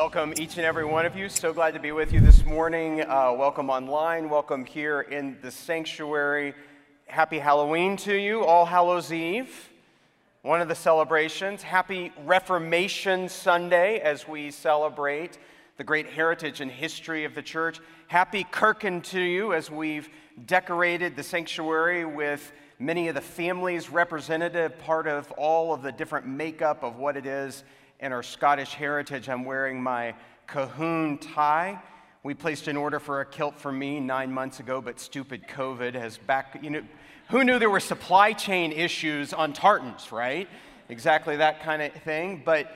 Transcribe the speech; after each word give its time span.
welcome 0.00 0.32
each 0.38 0.56
and 0.56 0.64
every 0.64 0.86
one 0.86 1.04
of 1.04 1.14
you. 1.14 1.28
So 1.28 1.52
glad 1.52 1.74
to 1.74 1.78
be 1.78 1.92
with 1.92 2.10
you 2.10 2.20
this 2.20 2.42
morning. 2.46 3.02
Uh, 3.02 3.34
welcome 3.36 3.68
online. 3.68 4.30
Welcome 4.30 4.64
here 4.64 5.02
in 5.02 5.36
the 5.42 5.50
sanctuary. 5.50 6.54
Happy 7.06 7.38
Halloween 7.38 7.98
to 7.98 8.14
you, 8.14 8.42
All 8.42 8.64
Hallows 8.64 9.12
Eve, 9.12 9.68
one 10.40 10.62
of 10.62 10.68
the 10.68 10.74
celebrations. 10.74 11.62
Happy 11.62 12.14
Reformation 12.24 13.28
Sunday 13.28 13.98
as 13.98 14.26
we 14.26 14.50
celebrate 14.50 15.36
the 15.76 15.84
great 15.84 16.06
heritage 16.06 16.62
and 16.62 16.70
history 16.70 17.26
of 17.26 17.34
the 17.34 17.42
church. 17.42 17.78
Happy 18.06 18.44
Kirkin 18.44 19.02
to 19.02 19.20
you 19.20 19.52
as 19.52 19.70
we've 19.70 20.08
decorated 20.46 21.14
the 21.14 21.22
sanctuary 21.22 22.06
with 22.06 22.52
many 22.78 23.08
of 23.08 23.14
the 23.14 23.20
families 23.20 23.90
representative, 23.90 24.78
part 24.78 25.06
of 25.06 25.30
all 25.32 25.74
of 25.74 25.82
the 25.82 25.92
different 25.92 26.26
makeup 26.26 26.82
of 26.82 26.96
what 26.96 27.18
it 27.18 27.26
is 27.26 27.64
in 28.00 28.12
our 28.12 28.22
Scottish 28.22 28.74
heritage. 28.74 29.28
I'm 29.28 29.44
wearing 29.44 29.80
my 29.82 30.14
Cahoon 30.48 31.18
tie. 31.20 31.80
We 32.22 32.34
placed 32.34 32.66
an 32.68 32.76
order 32.76 32.98
for 32.98 33.20
a 33.20 33.26
kilt 33.26 33.58
for 33.58 33.70
me 33.70 34.00
nine 34.00 34.32
months 34.32 34.60
ago, 34.60 34.80
but 34.80 34.98
stupid 34.98 35.46
COVID 35.46 35.94
has 35.94 36.18
back, 36.18 36.58
you 36.62 36.70
know, 36.70 36.82
who 37.28 37.44
knew 37.44 37.58
there 37.58 37.70
were 37.70 37.80
supply 37.80 38.32
chain 38.32 38.72
issues 38.72 39.32
on 39.32 39.52
tartans, 39.52 40.10
right? 40.10 40.48
Exactly 40.88 41.36
that 41.36 41.62
kind 41.62 41.80
of 41.80 41.92
thing. 42.02 42.42
But, 42.44 42.74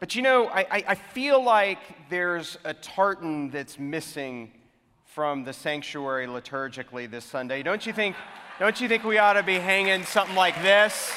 but 0.00 0.16
you 0.16 0.22
know, 0.22 0.48
I, 0.48 0.66
I 0.88 0.94
feel 0.96 1.42
like 1.42 1.78
there's 2.10 2.58
a 2.64 2.74
tartan 2.74 3.50
that's 3.50 3.78
missing 3.78 4.50
from 5.04 5.44
the 5.44 5.52
sanctuary 5.52 6.26
liturgically 6.26 7.08
this 7.08 7.24
Sunday. 7.24 7.62
Don't 7.62 7.86
you 7.86 7.92
think, 7.92 8.16
don't 8.58 8.80
you 8.80 8.88
think 8.88 9.04
we 9.04 9.18
ought 9.18 9.34
to 9.34 9.44
be 9.44 9.54
hanging 9.54 10.04
something 10.04 10.34
like 10.34 10.60
this? 10.60 11.13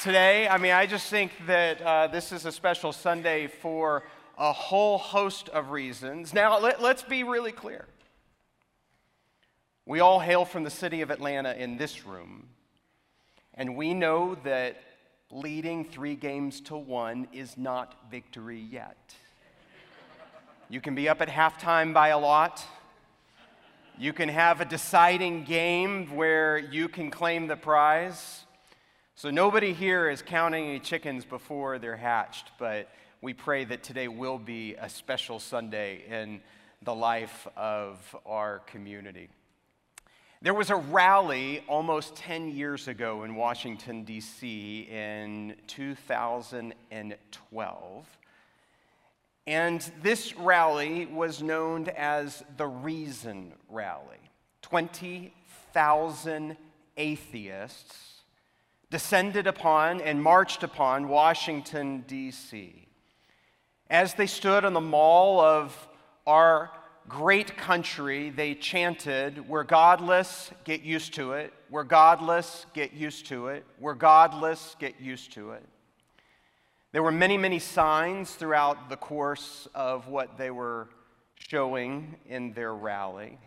Today. 0.00 0.48
I 0.48 0.56
mean, 0.56 0.72
I 0.72 0.86
just 0.86 1.10
think 1.10 1.30
that 1.46 1.82
uh, 1.82 2.06
this 2.06 2.32
is 2.32 2.46
a 2.46 2.52
special 2.52 2.90
Sunday 2.90 3.48
for 3.48 4.04
a 4.38 4.50
whole 4.50 4.96
host 4.96 5.50
of 5.50 5.72
reasons. 5.72 6.32
Now, 6.32 6.58
let, 6.58 6.80
let's 6.80 7.02
be 7.02 7.22
really 7.22 7.52
clear. 7.52 7.84
We 9.84 10.00
all 10.00 10.18
hail 10.18 10.46
from 10.46 10.64
the 10.64 10.70
city 10.70 11.02
of 11.02 11.10
Atlanta 11.10 11.52
in 11.52 11.76
this 11.76 12.06
room, 12.06 12.48
and 13.52 13.76
we 13.76 13.92
know 13.92 14.36
that 14.36 14.80
leading 15.30 15.84
three 15.84 16.14
games 16.14 16.62
to 16.62 16.78
one 16.78 17.28
is 17.30 17.58
not 17.58 18.10
victory 18.10 18.60
yet. 18.70 19.14
You 20.70 20.80
can 20.80 20.94
be 20.94 21.10
up 21.10 21.20
at 21.20 21.28
halftime 21.28 21.92
by 21.92 22.08
a 22.08 22.18
lot. 22.18 22.64
You 23.98 24.14
can 24.14 24.30
have 24.30 24.62
a 24.62 24.64
deciding 24.64 25.44
game 25.44 26.16
where 26.16 26.56
you 26.56 26.88
can 26.88 27.10
claim 27.10 27.48
the 27.48 27.56
prize. 27.56 28.46
So 29.20 29.28
nobody 29.30 29.74
here 29.74 30.08
is 30.08 30.22
counting 30.22 30.64
any 30.64 30.78
chickens 30.78 31.26
before 31.26 31.78
they're 31.78 31.94
hatched, 31.94 32.52
but 32.58 32.88
we 33.20 33.34
pray 33.34 33.66
that 33.66 33.82
today 33.82 34.08
will 34.08 34.38
be 34.38 34.76
a 34.76 34.88
special 34.88 35.38
Sunday 35.38 36.04
in 36.08 36.40
the 36.80 36.94
life 36.94 37.46
of 37.54 38.16
our 38.24 38.60
community. 38.60 39.28
There 40.40 40.54
was 40.54 40.70
a 40.70 40.76
rally 40.76 41.62
almost 41.68 42.16
10 42.16 42.48
years 42.48 42.88
ago 42.88 43.24
in 43.24 43.34
Washington, 43.34 44.04
D.C. 44.04 44.88
in 44.90 45.54
2012. 45.66 48.18
And 49.46 49.92
this 50.02 50.34
rally 50.34 51.04
was 51.04 51.42
known 51.42 51.88
as 51.88 52.42
the 52.56 52.68
Reason 52.68 53.52
Rally. 53.68 54.30
20,000 54.62 56.56
atheists 56.96 58.19
descended 58.90 59.46
upon 59.46 60.00
and 60.00 60.22
marched 60.22 60.62
upon 60.62 61.08
Washington, 61.08 62.04
D.C. 62.06 62.88
As 63.88 64.14
they 64.14 64.26
stood 64.26 64.64
on 64.64 64.72
the 64.72 64.80
mall 64.80 65.40
of 65.40 65.88
our 66.26 66.70
great 67.08 67.56
country, 67.56 68.30
they 68.30 68.54
chanted, 68.54 69.48
We're 69.48 69.64
godless, 69.64 70.50
get 70.64 70.82
used 70.82 71.14
to 71.14 71.32
it. 71.32 71.52
We're 71.70 71.84
godless, 71.84 72.66
get 72.74 72.92
used 72.92 73.26
to 73.26 73.48
it. 73.48 73.64
We're 73.78 73.94
godless, 73.94 74.76
get 74.78 75.00
used 75.00 75.32
to 75.34 75.52
it. 75.52 75.64
There 76.92 77.02
were 77.02 77.12
many, 77.12 77.38
many 77.38 77.60
signs 77.60 78.32
throughout 78.32 78.88
the 78.88 78.96
course 78.96 79.68
of 79.74 80.08
what 80.08 80.36
they 80.36 80.50
were 80.50 80.88
showing 81.36 82.16
in 82.28 82.52
their 82.52 82.74
rally. 82.74 83.38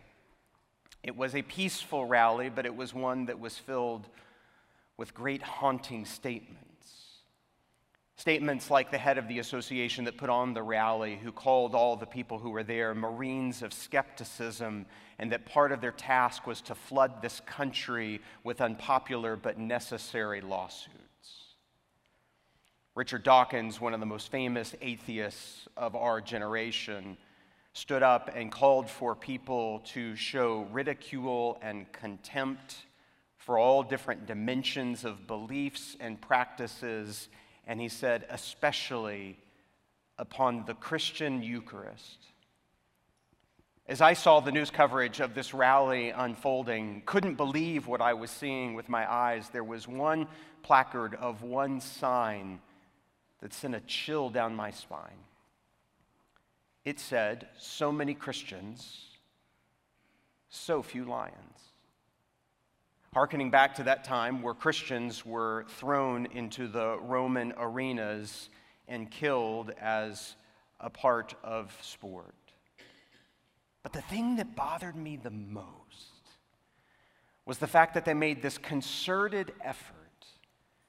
It 1.02 1.14
was 1.14 1.34
a 1.34 1.42
peaceful 1.42 2.06
rally, 2.06 2.48
but 2.48 2.64
it 2.64 2.74
was 2.74 2.94
one 2.94 3.26
that 3.26 3.38
was 3.38 3.58
filled 3.58 4.08
with 4.96 5.14
great 5.14 5.42
haunting 5.42 6.04
statements. 6.04 6.60
Statements 8.16 8.70
like 8.70 8.90
the 8.90 8.98
head 8.98 9.18
of 9.18 9.26
the 9.26 9.40
association 9.40 10.04
that 10.04 10.16
put 10.16 10.30
on 10.30 10.54
the 10.54 10.62
rally, 10.62 11.18
who 11.22 11.32
called 11.32 11.74
all 11.74 11.96
the 11.96 12.06
people 12.06 12.38
who 12.38 12.50
were 12.50 12.62
there 12.62 12.94
Marines 12.94 13.60
of 13.60 13.72
skepticism, 13.72 14.86
and 15.18 15.32
that 15.32 15.46
part 15.46 15.72
of 15.72 15.80
their 15.80 15.92
task 15.92 16.46
was 16.46 16.60
to 16.62 16.74
flood 16.74 17.20
this 17.20 17.40
country 17.40 18.20
with 18.44 18.60
unpopular 18.60 19.34
but 19.34 19.58
necessary 19.58 20.40
lawsuits. 20.40 20.94
Richard 22.94 23.24
Dawkins, 23.24 23.80
one 23.80 23.94
of 23.94 24.00
the 24.00 24.06
most 24.06 24.30
famous 24.30 24.76
atheists 24.80 25.66
of 25.76 25.96
our 25.96 26.20
generation, 26.20 27.16
stood 27.72 28.04
up 28.04 28.30
and 28.36 28.52
called 28.52 28.88
for 28.88 29.16
people 29.16 29.80
to 29.80 30.14
show 30.14 30.68
ridicule 30.70 31.58
and 31.60 31.90
contempt 31.90 32.76
for 33.44 33.58
all 33.58 33.82
different 33.82 34.24
dimensions 34.24 35.04
of 35.04 35.26
beliefs 35.26 35.98
and 36.00 36.18
practices, 36.18 37.28
and 37.66 37.78
he 37.78 37.90
said, 37.90 38.24
especially 38.30 39.36
upon 40.16 40.64
the 40.64 40.72
Christian 40.72 41.42
Eucharist. 41.42 42.20
As 43.86 44.00
I 44.00 44.14
saw 44.14 44.40
the 44.40 44.50
news 44.50 44.70
coverage 44.70 45.20
of 45.20 45.34
this 45.34 45.52
rally 45.52 46.08
unfolding, 46.08 47.02
couldn't 47.04 47.34
believe 47.34 47.86
what 47.86 48.00
I 48.00 48.14
was 48.14 48.30
seeing 48.30 48.72
with 48.72 48.88
my 48.88 49.10
eyes. 49.12 49.50
There 49.50 49.62
was 49.62 49.86
one 49.86 50.26
placard 50.62 51.14
of 51.14 51.42
one 51.42 51.82
sign 51.82 52.60
that 53.42 53.52
sent 53.52 53.74
a 53.74 53.80
chill 53.80 54.30
down 54.30 54.56
my 54.56 54.70
spine. 54.70 55.20
It 56.86 56.98
said, 56.98 57.46
So 57.58 57.92
many 57.92 58.14
Christians, 58.14 59.04
so 60.48 60.82
few 60.82 61.04
lions 61.04 61.73
harkening 63.14 63.48
back 63.48 63.76
to 63.76 63.84
that 63.84 64.02
time 64.02 64.42
where 64.42 64.54
Christians 64.54 65.24
were 65.24 65.66
thrown 65.68 66.26
into 66.32 66.66
the 66.66 66.98
Roman 67.00 67.54
arenas 67.56 68.50
and 68.88 69.08
killed 69.08 69.70
as 69.80 70.34
a 70.80 70.90
part 70.90 71.34
of 71.44 71.72
sport. 71.80 72.34
But 73.84 73.92
the 73.92 74.02
thing 74.02 74.34
that 74.36 74.56
bothered 74.56 74.96
me 74.96 75.16
the 75.16 75.30
most 75.30 76.10
was 77.46 77.58
the 77.58 77.68
fact 77.68 77.94
that 77.94 78.04
they 78.04 78.14
made 78.14 78.42
this 78.42 78.58
concerted 78.58 79.52
effort 79.62 79.94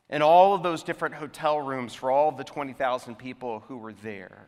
in 0.09 0.23
all 0.23 0.55
of 0.55 0.63
those 0.63 0.81
different 0.81 1.13
hotel 1.13 1.59
rooms 1.59 1.93
for 1.93 2.09
all 2.09 2.31
the 2.31 2.43
20,000 2.43 3.15
people 3.15 3.63
who 3.67 3.77
were 3.77 3.93
there. 3.93 4.47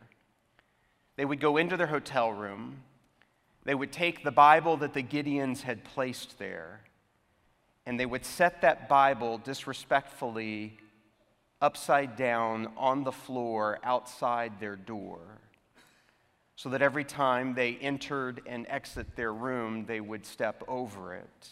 They 1.14 1.24
would 1.24 1.38
go 1.38 1.56
into 1.56 1.76
their 1.76 1.86
hotel 1.86 2.32
room, 2.32 2.82
they 3.64 3.74
would 3.74 3.92
take 3.92 4.24
the 4.24 4.32
Bible 4.32 4.78
that 4.78 4.94
the 4.94 5.02
Gideons 5.02 5.62
had 5.62 5.84
placed 5.84 6.38
there, 6.38 6.80
and 7.88 7.98
they 7.98 8.04
would 8.04 8.26
set 8.26 8.60
that 8.60 8.86
Bible 8.86 9.38
disrespectfully 9.38 10.76
upside 11.62 12.16
down 12.16 12.70
on 12.76 13.02
the 13.02 13.10
floor 13.10 13.78
outside 13.82 14.52
their 14.60 14.76
door 14.76 15.20
so 16.54 16.68
that 16.68 16.82
every 16.82 17.02
time 17.02 17.54
they 17.54 17.76
entered 17.76 18.42
and 18.44 18.66
exit 18.68 19.16
their 19.16 19.32
room, 19.32 19.86
they 19.86 20.02
would 20.02 20.26
step 20.26 20.62
over 20.68 21.14
it. 21.14 21.48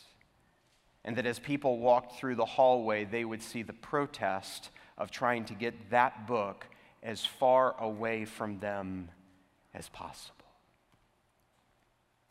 And 1.06 1.16
that 1.16 1.24
as 1.24 1.38
people 1.38 1.78
walked 1.78 2.18
through 2.18 2.34
the 2.34 2.44
hallway, 2.44 3.06
they 3.06 3.24
would 3.24 3.42
see 3.42 3.62
the 3.62 3.72
protest 3.72 4.68
of 4.98 5.10
trying 5.10 5.46
to 5.46 5.54
get 5.54 5.88
that 5.88 6.26
book 6.26 6.66
as 7.02 7.24
far 7.24 7.74
away 7.80 8.26
from 8.26 8.58
them 8.58 9.08
as 9.72 9.88
possible. 9.88 10.34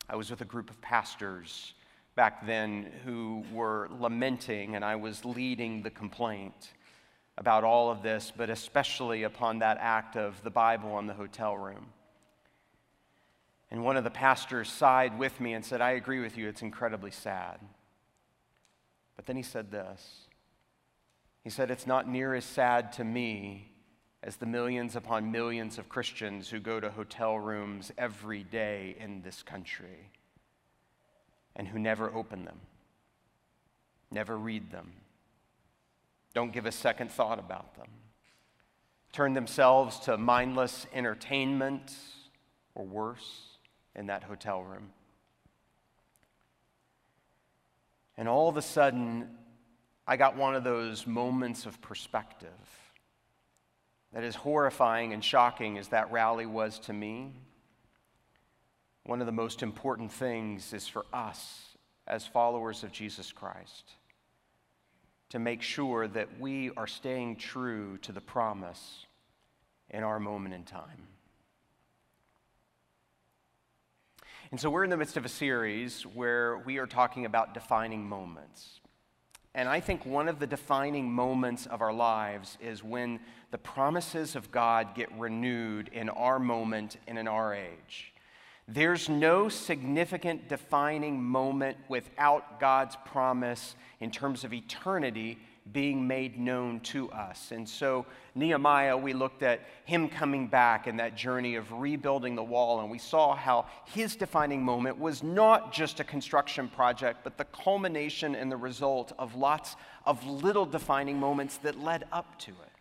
I 0.08 0.14
was 0.14 0.30
with 0.30 0.42
a 0.42 0.44
group 0.44 0.70
of 0.70 0.80
pastors 0.80 1.74
back 2.16 2.46
then 2.46 2.90
who 3.04 3.44
were 3.52 3.88
lamenting, 4.00 4.74
and 4.74 4.84
I 4.84 4.96
was 4.96 5.24
leading 5.24 5.82
the 5.82 5.90
complaint 5.90 6.72
about 7.38 7.62
all 7.62 7.90
of 7.90 8.02
this, 8.02 8.32
but 8.34 8.48
especially 8.48 9.22
upon 9.22 9.58
that 9.58 9.76
act 9.78 10.16
of 10.16 10.42
the 10.42 10.50
Bible 10.50 10.98
in 10.98 11.06
the 11.06 11.12
hotel 11.12 11.56
room. 11.56 11.88
And 13.70 13.84
one 13.84 13.98
of 13.98 14.04
the 14.04 14.10
pastors 14.10 14.72
sighed 14.72 15.18
with 15.18 15.38
me 15.40 15.52
and 15.52 15.62
said, 15.62 15.82
I 15.82 15.92
agree 15.92 16.20
with 16.20 16.38
you, 16.38 16.48
it's 16.48 16.62
incredibly 16.62 17.10
sad. 17.10 17.60
But 19.14 19.26
then 19.26 19.36
he 19.36 19.42
said 19.42 19.70
this 19.70 20.26
He 21.44 21.50
said, 21.50 21.70
It's 21.70 21.86
not 21.86 22.08
near 22.08 22.34
as 22.34 22.44
sad 22.44 22.92
to 22.94 23.04
me 23.04 23.72
as 24.22 24.36
the 24.36 24.46
millions 24.46 24.96
upon 24.96 25.30
millions 25.30 25.78
of 25.78 25.90
Christians 25.90 26.48
who 26.48 26.60
go 26.60 26.80
to 26.80 26.90
hotel 26.90 27.38
rooms 27.38 27.92
every 27.98 28.42
day 28.42 28.96
in 28.98 29.20
this 29.20 29.42
country 29.42 30.10
and 31.56 31.66
who 31.66 31.78
never 31.78 32.14
open 32.14 32.44
them, 32.44 32.60
never 34.10 34.36
read 34.36 34.70
them, 34.70 34.92
don't 36.34 36.52
give 36.52 36.66
a 36.66 36.72
second 36.72 37.10
thought 37.10 37.38
about 37.38 37.74
them, 37.76 37.88
turn 39.12 39.32
themselves 39.32 39.98
to 40.00 40.16
mindless 40.16 40.86
entertainment 40.92 41.94
or 42.74 42.84
worse 42.84 43.58
in 43.94 44.06
that 44.06 44.22
hotel 44.22 44.62
room. 44.62 44.90
And 48.18 48.28
all 48.28 48.48
of 48.48 48.56
a 48.56 48.62
sudden, 48.62 49.28
I 50.06 50.16
got 50.16 50.36
one 50.36 50.54
of 50.54 50.62
those 50.62 51.06
moments 51.06 51.66
of 51.66 51.80
perspective 51.80 52.50
that 54.12 54.24
is 54.24 54.34
horrifying 54.34 55.12
and 55.12 55.22
shocking 55.22 55.78
as 55.78 55.88
that 55.88 56.10
rally 56.10 56.46
was 56.46 56.78
to 56.80 56.92
me. 56.92 57.32
One 59.06 59.20
of 59.20 59.26
the 59.26 59.32
most 59.32 59.62
important 59.62 60.10
things 60.10 60.72
is 60.72 60.88
for 60.88 61.06
us 61.12 61.60
as 62.08 62.26
followers 62.26 62.82
of 62.82 62.90
Jesus 62.90 63.30
Christ 63.30 63.92
to 65.28 65.38
make 65.38 65.62
sure 65.62 66.08
that 66.08 66.40
we 66.40 66.72
are 66.76 66.88
staying 66.88 67.36
true 67.36 67.98
to 67.98 68.10
the 68.10 68.20
promise 68.20 69.06
in 69.90 70.02
our 70.02 70.18
moment 70.18 70.56
in 70.56 70.64
time. 70.64 71.06
And 74.50 74.60
so 74.60 74.70
we're 74.70 74.82
in 74.82 74.90
the 74.90 74.96
midst 74.96 75.16
of 75.16 75.24
a 75.24 75.28
series 75.28 76.02
where 76.02 76.58
we 76.58 76.78
are 76.78 76.86
talking 76.86 77.26
about 77.26 77.54
defining 77.54 78.08
moments. 78.08 78.80
And 79.54 79.68
I 79.68 79.78
think 79.78 80.04
one 80.04 80.28
of 80.28 80.40
the 80.40 80.48
defining 80.48 81.12
moments 81.12 81.66
of 81.66 81.80
our 81.80 81.92
lives 81.92 82.58
is 82.60 82.82
when 82.82 83.20
the 83.52 83.58
promises 83.58 84.34
of 84.34 84.50
God 84.50 84.96
get 84.96 85.16
renewed 85.16 85.90
in 85.92 86.08
our 86.08 86.40
moment 86.40 86.96
and 87.06 87.16
in 87.16 87.28
our 87.28 87.54
age. 87.54 88.12
There's 88.68 89.08
no 89.08 89.48
significant 89.48 90.48
defining 90.48 91.22
moment 91.22 91.76
without 91.88 92.58
God's 92.58 92.96
promise 93.04 93.76
in 94.00 94.10
terms 94.10 94.42
of 94.42 94.52
eternity 94.52 95.38
being 95.72 96.06
made 96.06 96.38
known 96.38 96.80
to 96.80 97.10
us. 97.10 97.50
And 97.50 97.68
so, 97.68 98.06
Nehemiah, 98.34 98.96
we 98.96 99.12
looked 99.12 99.42
at 99.42 99.60
him 99.84 100.08
coming 100.08 100.46
back 100.46 100.86
and 100.86 100.98
that 101.00 101.16
journey 101.16 101.56
of 101.56 101.72
rebuilding 101.72 102.36
the 102.36 102.42
wall, 102.42 102.80
and 102.80 102.90
we 102.90 102.98
saw 102.98 103.34
how 103.34 103.66
his 103.84 104.14
defining 104.14 104.62
moment 104.62 104.98
was 104.98 105.22
not 105.22 105.72
just 105.72 105.98
a 105.98 106.04
construction 106.04 106.68
project, 106.68 107.20
but 107.24 107.36
the 107.36 107.44
culmination 107.46 108.34
and 108.34 108.50
the 108.50 108.56
result 108.56 109.12
of 109.18 109.34
lots 109.34 109.76
of 110.04 110.24
little 110.24 110.66
defining 110.66 111.18
moments 111.18 111.56
that 111.58 111.78
led 111.78 112.04
up 112.12 112.38
to 112.40 112.50
it. 112.50 112.72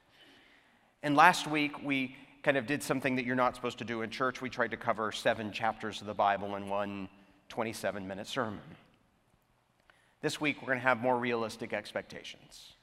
And 1.01 1.15
last 1.15 1.47
week, 1.47 1.83
we 1.83 2.15
kind 2.45 2.57
of 2.57 2.67
did 2.67 2.83
something 2.83 3.15
that 3.15 3.25
you're 3.25 3.35
not 3.35 3.55
supposed 3.55 3.79
to 3.79 3.83
do 3.83 4.03
in 4.03 4.09
church. 4.11 4.39
We 4.39 4.51
tried 4.51 4.69
to 4.69 4.77
cover 4.77 5.11
seven 5.11 5.51
chapters 5.51 5.99
of 5.99 6.05
the 6.05 6.13
Bible 6.13 6.55
in 6.55 6.69
one 6.69 7.09
27 7.49 8.07
minute 8.07 8.27
sermon. 8.27 8.61
This 10.21 10.39
week, 10.39 10.61
we're 10.61 10.67
going 10.67 10.77
to 10.77 10.87
have 10.87 11.01
more 11.01 11.17
realistic 11.17 11.73
expectations 11.73 12.73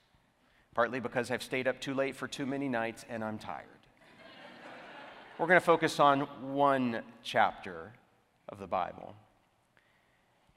partly 0.75 0.99
because 0.99 1.31
I've 1.31 1.45
stayed 1.45 1.69
up 1.69 1.81
too 1.81 1.95
late 1.95 2.17
for 2.17 2.27
too 2.27 2.45
many 2.45 2.69
nights 2.69 3.05
and 3.09 3.23
I'm 3.23 3.39
tired. 3.39 3.67
We're 5.39 5.47
going 5.47 5.61
to 5.61 5.65
focus 5.65 6.01
on 6.01 6.23
one 6.53 7.03
chapter 7.23 7.93
of 8.49 8.59
the 8.59 8.67
Bible. 8.67 9.15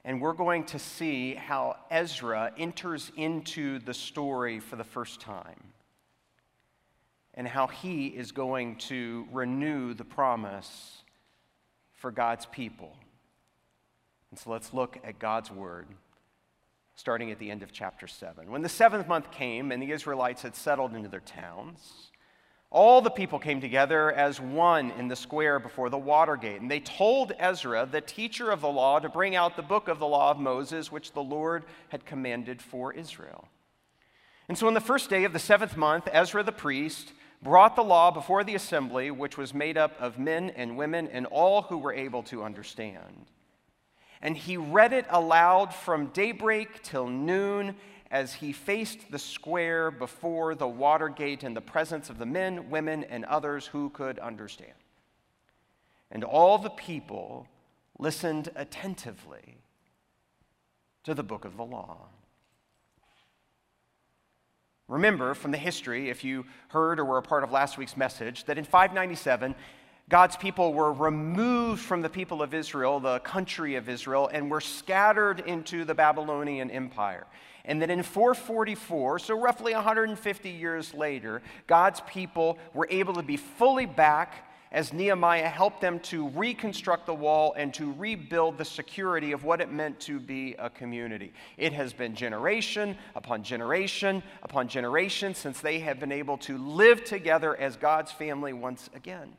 And 0.04 0.20
we're 0.20 0.34
going 0.34 0.64
to 0.66 0.78
see 0.78 1.34
how 1.34 1.76
Ezra 1.90 2.52
enters 2.56 3.10
into 3.16 3.80
the 3.80 3.92
story 3.92 4.60
for 4.60 4.76
the 4.76 4.84
first 4.84 5.20
time 5.20 5.72
and 7.36 7.46
how 7.46 7.66
he 7.66 8.06
is 8.06 8.32
going 8.32 8.76
to 8.76 9.26
renew 9.30 9.94
the 9.94 10.04
promise 10.04 11.02
for 11.94 12.10
God's 12.10 12.46
people. 12.46 12.96
And 14.30 14.38
so 14.38 14.50
let's 14.50 14.72
look 14.72 14.98
at 15.04 15.18
God's 15.18 15.50
word 15.50 15.86
starting 16.96 17.30
at 17.30 17.38
the 17.38 17.50
end 17.50 17.62
of 17.62 17.72
chapter 17.72 18.06
7. 18.06 18.50
When 18.50 18.62
the 18.62 18.68
seventh 18.68 19.06
month 19.06 19.30
came 19.30 19.70
and 19.70 19.82
the 19.82 19.92
Israelites 19.92 20.42
had 20.42 20.56
settled 20.56 20.94
into 20.94 21.10
their 21.10 21.20
towns, 21.20 22.10
all 22.70 23.00
the 23.00 23.10
people 23.10 23.38
came 23.38 23.60
together 23.60 24.10
as 24.10 24.40
one 24.40 24.90
in 24.92 25.06
the 25.06 25.14
square 25.14 25.58
before 25.58 25.90
the 25.90 25.98
water 25.98 26.36
gate. 26.36 26.60
And 26.60 26.70
they 26.70 26.80
told 26.80 27.32
Ezra, 27.38 27.86
the 27.86 28.00
teacher 28.00 28.50
of 28.50 28.62
the 28.62 28.68
law, 28.68 28.98
to 28.98 29.08
bring 29.08 29.36
out 29.36 29.56
the 29.56 29.62
book 29.62 29.88
of 29.88 29.98
the 29.98 30.06
law 30.06 30.30
of 30.30 30.38
Moses, 30.38 30.90
which 30.90 31.12
the 31.12 31.22
Lord 31.22 31.64
had 31.90 32.06
commanded 32.06 32.60
for 32.60 32.92
Israel. 32.92 33.46
And 34.48 34.56
so 34.56 34.66
on 34.66 34.74
the 34.74 34.80
first 34.80 35.10
day 35.10 35.24
of 35.24 35.32
the 35.32 35.38
seventh 35.38 35.76
month, 35.76 36.08
Ezra 36.12 36.42
the 36.42 36.52
priest 36.52 37.12
brought 37.46 37.76
the 37.76 37.84
law 37.84 38.10
before 38.10 38.42
the 38.42 38.56
assembly, 38.56 39.08
which 39.08 39.38
was 39.38 39.54
made 39.54 39.78
up 39.78 39.94
of 40.00 40.18
men 40.18 40.50
and 40.56 40.76
women 40.76 41.06
and 41.06 41.26
all 41.26 41.62
who 41.62 41.78
were 41.78 41.92
able 41.92 42.24
to 42.24 42.42
understand. 42.42 43.26
And 44.20 44.36
he 44.36 44.56
read 44.56 44.92
it 44.92 45.06
aloud 45.10 45.72
from 45.72 46.08
daybreak 46.08 46.82
till 46.82 47.06
noon 47.06 47.76
as 48.10 48.34
he 48.34 48.52
faced 48.52 49.12
the 49.12 49.18
square 49.20 49.92
before 49.92 50.56
the 50.56 50.66
water 50.66 51.08
gate 51.08 51.44
in 51.44 51.54
the 51.54 51.60
presence 51.60 52.10
of 52.10 52.18
the 52.18 52.26
men, 52.26 52.68
women, 52.68 53.04
and 53.04 53.24
others 53.26 53.66
who 53.68 53.90
could 53.90 54.18
understand. 54.18 54.72
And 56.10 56.24
all 56.24 56.58
the 56.58 56.70
people 56.70 57.46
listened 57.96 58.48
attentively 58.56 59.58
to 61.04 61.14
the 61.14 61.22
book 61.22 61.44
of 61.44 61.56
the 61.56 61.64
law. 61.64 62.08
Remember 64.88 65.34
from 65.34 65.50
the 65.50 65.58
history, 65.58 66.10
if 66.10 66.22
you 66.22 66.46
heard 66.68 67.00
or 67.00 67.04
were 67.04 67.18
a 67.18 67.22
part 67.22 67.42
of 67.42 67.50
last 67.50 67.76
week's 67.76 67.96
message, 67.96 68.44
that 68.44 68.56
in 68.56 68.64
597, 68.64 69.54
God's 70.08 70.36
people 70.36 70.72
were 70.72 70.92
removed 70.92 71.82
from 71.82 72.02
the 72.02 72.08
people 72.08 72.40
of 72.40 72.54
Israel, 72.54 73.00
the 73.00 73.18
country 73.20 73.74
of 73.74 73.88
Israel, 73.88 74.30
and 74.32 74.48
were 74.48 74.60
scattered 74.60 75.40
into 75.40 75.84
the 75.84 75.94
Babylonian 75.94 76.70
Empire. 76.70 77.26
And 77.64 77.82
then 77.82 77.90
in 77.90 78.04
444, 78.04 79.18
so 79.18 79.40
roughly 79.40 79.74
150 79.74 80.50
years 80.50 80.94
later, 80.94 81.42
God's 81.66 82.00
people 82.02 82.58
were 82.72 82.86
able 82.88 83.14
to 83.14 83.22
be 83.22 83.36
fully 83.36 83.86
back 83.86 84.45
as 84.72 84.92
Nehemiah 84.92 85.48
helped 85.48 85.80
them 85.80 86.00
to 86.00 86.28
reconstruct 86.30 87.06
the 87.06 87.14
wall 87.14 87.54
and 87.56 87.72
to 87.74 87.92
rebuild 87.92 88.58
the 88.58 88.64
security 88.64 89.32
of 89.32 89.44
what 89.44 89.60
it 89.60 89.70
meant 89.70 90.00
to 90.00 90.18
be 90.18 90.54
a 90.58 90.68
community. 90.68 91.32
It 91.56 91.72
has 91.72 91.92
been 91.92 92.14
generation 92.14 92.96
upon 93.14 93.42
generation 93.42 94.22
upon 94.42 94.68
generation 94.68 95.34
since 95.34 95.60
they 95.60 95.78
have 95.80 96.00
been 96.00 96.12
able 96.12 96.38
to 96.38 96.58
live 96.58 97.04
together 97.04 97.56
as 97.56 97.76
God's 97.76 98.10
family 98.10 98.52
once 98.52 98.90
again. 98.94 99.36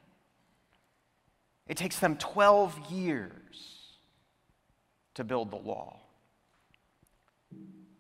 It 1.68 1.76
takes 1.78 2.00
them 2.00 2.16
12 2.16 2.92
years 2.92 3.88
to 5.16 5.24
build 5.24 5.52
the 5.52 5.58
wall. 5.58 6.02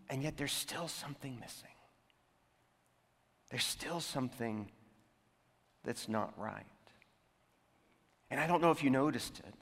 And 0.09 0.23
yet 0.23 0.37
there's 0.37 0.53
still 0.53 0.87
something 0.87 1.37
missing. 1.39 1.67
There's 3.49 3.65
still 3.65 3.99
something 3.99 4.71
that's 5.83 6.07
not 6.07 6.33
right. 6.39 6.65
And 8.29 8.39
I 8.39 8.47
don't 8.47 8.61
know 8.61 8.71
if 8.71 8.83
you 8.83 8.89
noticed 8.89 9.39
it, 9.39 9.53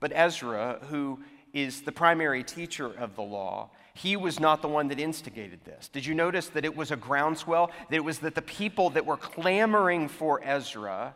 but 0.00 0.12
Ezra, 0.14 0.78
who 0.88 1.20
is 1.52 1.82
the 1.82 1.92
primary 1.92 2.42
teacher 2.42 2.86
of 2.86 3.14
the 3.14 3.22
law, 3.22 3.70
he 3.94 4.16
was 4.16 4.40
not 4.40 4.62
the 4.62 4.68
one 4.68 4.88
that 4.88 4.98
instigated 4.98 5.64
this. 5.64 5.88
Did 5.88 6.06
you 6.06 6.14
notice 6.14 6.48
that 6.48 6.64
it 6.64 6.74
was 6.74 6.90
a 6.90 6.96
groundswell? 6.96 7.70
That 7.90 7.96
it 7.96 8.04
was 8.04 8.20
that 8.20 8.34
the 8.34 8.42
people 8.42 8.90
that 8.90 9.04
were 9.04 9.16
clamoring 9.16 10.08
for 10.08 10.40
Ezra 10.42 11.14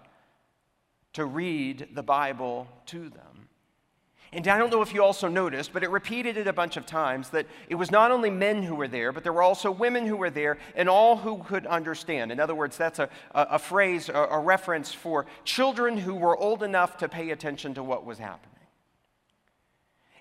to 1.15 1.25
read 1.25 1.89
the 1.95 2.03
Bible 2.03 2.69
to 2.87 3.09
them. 3.09 3.46
And 4.37 4.47
I 4.49 4.59
don't 4.59 4.71
know 4.71 4.83
if 4.83 4.93
you 4.93 5.03
also 5.03 5.29
noticed, 5.29 5.73
but 5.73 5.83
it 5.83 5.89
repeated 5.89 6.37
it 6.37 6.47
a 6.47 6.53
bunch 6.53 6.77
of 6.77 6.85
times 6.85 7.31
that 7.31 7.47
it 7.71 7.75
was 7.75 7.91
not 7.91 8.11
only 8.11 8.29
men 8.29 8.63
who 8.63 8.75
were 8.75 8.87
there, 8.87 9.11
but 9.11 9.23
there 9.23 9.33
were 9.33 9.41
also 9.41 9.71
women 9.71 10.05
who 10.05 10.15
were 10.15 10.29
there 10.29 10.59
and 10.75 10.91
all 10.91 11.17
who 11.17 11.39
could 11.39 11.67
understand. 11.67 12.31
In 12.31 12.39
other 12.39 12.55
words, 12.55 12.77
that's 12.77 12.99
a, 12.99 13.09
a, 13.35 13.47
a 13.53 13.59
phrase, 13.59 14.11
a, 14.11 14.13
a 14.13 14.39
reference 14.39 14.93
for 14.93 15.25
children 15.45 15.97
who 15.97 16.15
were 16.15 16.37
old 16.37 16.63
enough 16.63 16.99
to 16.99 17.09
pay 17.09 17.31
attention 17.31 17.73
to 17.75 17.83
what 17.83 18.05
was 18.05 18.19
happening. 18.19 18.56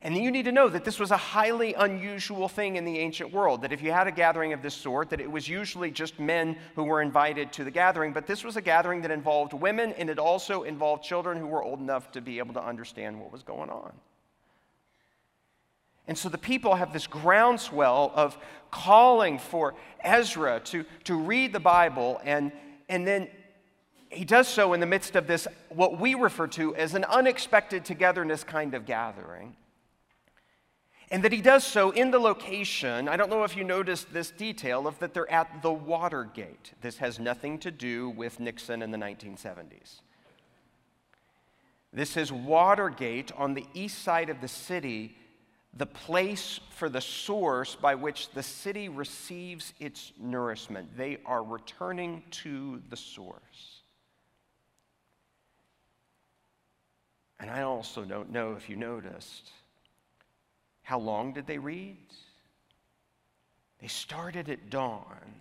And 0.05 0.15
you 0.15 0.29
need 0.29 0.45
to 0.45 0.51
know 0.51 0.69
that 0.69 0.85
this 0.85 0.99
was 0.99 1.09
a 1.09 1.17
highly 1.17 1.73
unusual 1.73 2.47
thing 2.47 2.75
in 2.75 2.85
the 2.85 2.99
ancient 2.99 3.33
world, 3.33 3.63
that 3.63 3.73
if 3.73 3.81
you 3.81 3.91
had 3.91 4.05
a 4.05 4.11
gathering 4.11 4.53
of 4.53 4.61
this 4.61 4.75
sort, 4.75 5.09
that 5.09 5.19
it 5.19 5.29
was 5.29 5.49
usually 5.49 5.89
just 5.89 6.19
men 6.19 6.57
who 6.75 6.83
were 6.83 7.01
invited 7.01 7.51
to 7.53 7.63
the 7.63 7.71
gathering, 7.71 8.13
but 8.13 8.27
this 8.27 8.43
was 8.43 8.55
a 8.55 8.61
gathering 8.61 9.01
that 9.01 9.09
involved 9.09 9.51
women 9.53 9.93
and 9.93 10.07
it 10.07 10.19
also 10.19 10.61
involved 10.61 11.03
children 11.03 11.39
who 11.39 11.47
were 11.47 11.63
old 11.63 11.79
enough 11.79 12.11
to 12.11 12.21
be 12.21 12.37
able 12.37 12.53
to 12.53 12.63
understand 12.63 13.19
what 13.19 13.31
was 13.31 13.41
going 13.41 13.71
on. 13.71 13.93
And 16.07 16.15
so 16.15 16.29
the 16.29 16.37
people 16.37 16.75
have 16.75 16.93
this 16.93 17.07
groundswell 17.07 18.11
of 18.13 18.37
calling 18.69 19.39
for 19.39 19.73
Ezra 20.03 20.59
to, 20.65 20.85
to 21.05 21.15
read 21.15 21.51
the 21.51 21.59
Bible, 21.59 22.21
and, 22.23 22.51
and 22.89 23.07
then 23.07 23.27
he 24.09 24.23
does 24.23 24.47
so 24.47 24.73
in 24.73 24.81
the 24.81 24.85
midst 24.85 25.15
of 25.15 25.25
this, 25.25 25.47
what 25.69 25.99
we 25.99 26.13
refer 26.13 26.45
to 26.49 26.75
as 26.75 26.93
an 26.93 27.05
unexpected 27.05 27.85
togetherness 27.85 28.43
kind 28.43 28.75
of 28.75 28.85
gathering. 28.85 29.55
And 31.11 31.23
that 31.23 31.31
he 31.31 31.41
does 31.41 31.63
so 31.63 31.91
in 31.91 32.11
the 32.11 32.19
location, 32.19 33.07
I 33.07 33.15
don't 33.15 33.29
know 33.29 33.43
if 33.43 33.55
you 33.55 33.63
noticed 33.63 34.11
this 34.11 34.31
detail, 34.31 34.87
of 34.87 34.97
that 34.99 35.13
they're 35.13 35.31
at 35.31 35.61
the 35.61 35.71
Watergate. 35.71 36.73
This 36.81 36.97
has 36.97 37.19
nothing 37.19 37.59
to 37.59 37.71
do 37.71 38.09
with 38.09 38.39
Nixon 38.39 38.81
in 38.81 38.91
the 38.91 38.97
1970s. 38.97 40.01
This 41.93 42.17
is 42.17 42.31
Watergate 42.31 43.31
on 43.37 43.53
the 43.53 43.65
east 43.73 44.03
side 44.03 44.29
of 44.29 44.41
the 44.41 44.47
city, 44.47 45.15
the 45.77 45.85
place 45.85 46.59
for 46.71 46.89
the 46.89 47.01
source 47.01 47.75
by 47.75 47.95
which 47.95 48.31
the 48.31 48.43
city 48.43 48.89
receives 48.89 49.73
its 49.79 50.11
nourishment. 50.19 50.97
They 50.97 51.19
are 51.25 51.43
returning 51.43 52.23
to 52.31 52.81
the 52.89 52.97
source. 52.97 53.81
And 57.39 57.51
I 57.51 57.61
also 57.61 58.03
don't 58.03 58.31
know 58.31 58.53
if 58.53 58.69
you 58.69 58.75
noticed. 58.75 59.51
How 60.85 60.99
long 60.99 61.33
did 61.33 61.47
they 61.47 61.57
read? 61.57 61.97
They 63.81 63.87
started 63.87 64.49
at 64.49 64.69
dawn 64.69 65.33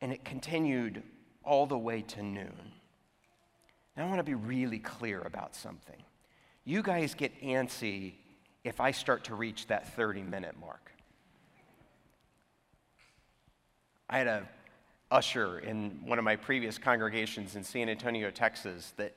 and 0.00 0.12
it 0.12 0.24
continued 0.24 1.04
all 1.44 1.66
the 1.66 1.78
way 1.78 2.02
to 2.02 2.22
noon. 2.24 2.72
Now, 3.96 4.06
I 4.06 4.08
want 4.08 4.18
to 4.18 4.24
be 4.24 4.34
really 4.34 4.80
clear 4.80 5.20
about 5.20 5.54
something. 5.54 6.02
You 6.64 6.82
guys 6.82 7.14
get 7.14 7.40
antsy 7.42 8.14
if 8.64 8.80
I 8.80 8.90
start 8.90 9.22
to 9.24 9.36
reach 9.36 9.68
that 9.68 9.94
30 9.94 10.22
minute 10.22 10.56
mark. 10.60 10.90
I 14.10 14.18
had 14.18 14.26
a 14.26 14.48
usher 15.12 15.60
in 15.60 16.00
one 16.04 16.18
of 16.18 16.24
my 16.24 16.34
previous 16.34 16.76
congregations 16.76 17.54
in 17.54 17.62
San 17.62 17.88
Antonio, 17.88 18.32
Texas, 18.32 18.94
that 18.96 19.14